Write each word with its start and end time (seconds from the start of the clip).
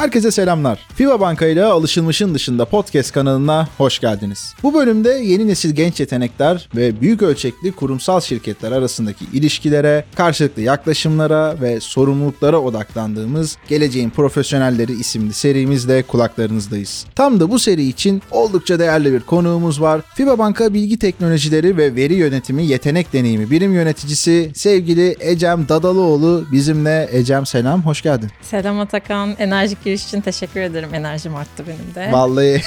Herkese 0.00 0.30
selamlar. 0.30 0.78
FIBA 0.94 1.20
Banka 1.20 1.46
ile 1.46 1.64
Alışılmışın 1.64 2.34
Dışında 2.34 2.64
podcast 2.64 3.12
kanalına 3.12 3.68
hoş 3.78 3.98
geldiniz. 3.98 4.54
Bu 4.62 4.74
bölümde 4.74 5.08
yeni 5.08 5.48
nesil 5.48 5.74
genç 5.74 6.00
yetenekler 6.00 6.68
ve 6.76 7.00
büyük 7.00 7.22
ölçekli 7.22 7.72
kurumsal 7.72 8.20
şirketler 8.20 8.72
arasındaki 8.72 9.24
ilişkilere, 9.32 10.04
karşılıklı 10.14 10.62
yaklaşımlara 10.62 11.60
ve 11.60 11.80
sorumluluklara 11.80 12.58
odaklandığımız 12.58 13.56
Geleceğin 13.68 14.10
Profesyonelleri 14.10 14.92
isimli 14.92 15.32
serimizle 15.32 16.02
kulaklarınızdayız. 16.02 17.06
Tam 17.14 17.40
da 17.40 17.50
bu 17.50 17.58
seri 17.58 17.88
için 17.88 18.22
oldukça 18.30 18.78
değerli 18.78 19.12
bir 19.12 19.20
konuğumuz 19.20 19.80
var. 19.80 20.00
FIBA 20.14 20.38
Banka 20.38 20.74
Bilgi 20.74 20.98
Teknolojileri 20.98 21.76
ve 21.76 21.96
Veri 21.96 22.14
Yönetimi 22.14 22.66
Yetenek 22.66 23.12
Deneyimi 23.12 23.50
Birim 23.50 23.74
Yöneticisi 23.74 24.50
sevgili 24.54 25.16
Ecem 25.20 25.68
Dadalıoğlu 25.68 26.44
bizimle. 26.52 27.08
Ecem 27.12 27.46
selam, 27.46 27.82
hoş 27.82 28.02
geldin. 28.02 28.30
Selam 28.42 28.80
Atakan. 28.80 29.34
Enerjik 29.38 29.89
giriş 29.90 30.06
için 30.06 30.20
teşekkür 30.20 30.60
ederim. 30.60 30.94
Enerjim 30.94 31.36
arttı 31.36 31.64
benim 31.66 31.94
de. 31.94 32.12
Vallahi 32.12 32.62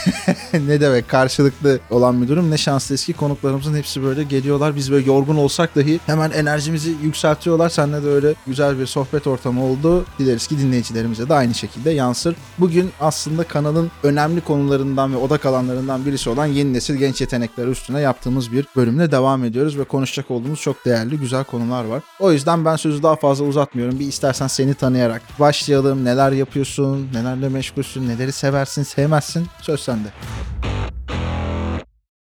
ne 0.67 0.81
demek 0.81 1.09
karşılıklı 1.09 1.79
olan 1.89 2.21
bir 2.21 2.27
durum. 2.27 2.51
Ne 2.51 2.57
şanslıyız 2.57 3.05
ki 3.05 3.13
konuklarımızın 3.13 3.75
hepsi 3.75 4.03
böyle 4.03 4.23
geliyorlar. 4.23 4.75
Biz 4.75 4.91
böyle 4.91 5.05
yorgun 5.05 5.35
olsak 5.35 5.75
dahi 5.75 5.99
hemen 6.05 6.31
enerjimizi 6.31 6.95
yükseltiyorlar. 7.03 7.69
Seninle 7.69 8.03
de 8.03 8.07
öyle 8.07 8.33
güzel 8.47 8.79
bir 8.79 8.85
sohbet 8.85 9.27
ortamı 9.27 9.63
oldu. 9.63 10.05
Dileriz 10.19 10.47
ki 10.47 10.59
dinleyicilerimize 10.59 11.29
de 11.29 11.33
aynı 11.33 11.53
şekilde 11.53 11.91
yansır. 11.91 12.35
Bugün 12.57 12.91
aslında 12.99 13.43
kanalın 13.43 13.91
önemli 14.03 14.41
konularından 14.41 15.13
ve 15.13 15.17
odak 15.17 15.45
alanlarından 15.45 16.05
birisi 16.05 16.29
olan 16.29 16.45
yeni 16.45 16.73
nesil 16.73 16.95
genç 16.95 17.21
yetenekler 17.21 17.67
üstüne 17.67 18.01
yaptığımız 18.01 18.51
bir 18.51 18.67
bölümle 18.75 19.11
devam 19.11 19.43
ediyoruz 19.43 19.77
ve 19.77 19.83
konuşacak 19.83 20.31
olduğumuz 20.31 20.61
çok 20.61 20.85
değerli 20.85 21.17
güzel 21.17 21.43
konular 21.43 21.85
var. 21.85 22.03
O 22.19 22.31
yüzden 22.31 22.65
ben 22.65 22.75
sözü 22.75 23.03
daha 23.03 23.15
fazla 23.15 23.45
uzatmıyorum. 23.45 23.99
Bir 23.99 24.07
istersen 24.07 24.47
seni 24.47 24.73
tanıyarak 24.73 25.21
başlayalım. 25.39 26.05
Neler 26.05 26.31
yapıyorsun, 26.31 27.09
nelerle 27.13 27.49
meşgulsün, 27.49 28.07
neleri 28.07 28.31
seversin, 28.31 28.83
sevmezsin. 28.83 29.47
Söz 29.61 29.79
sende. 29.79 30.07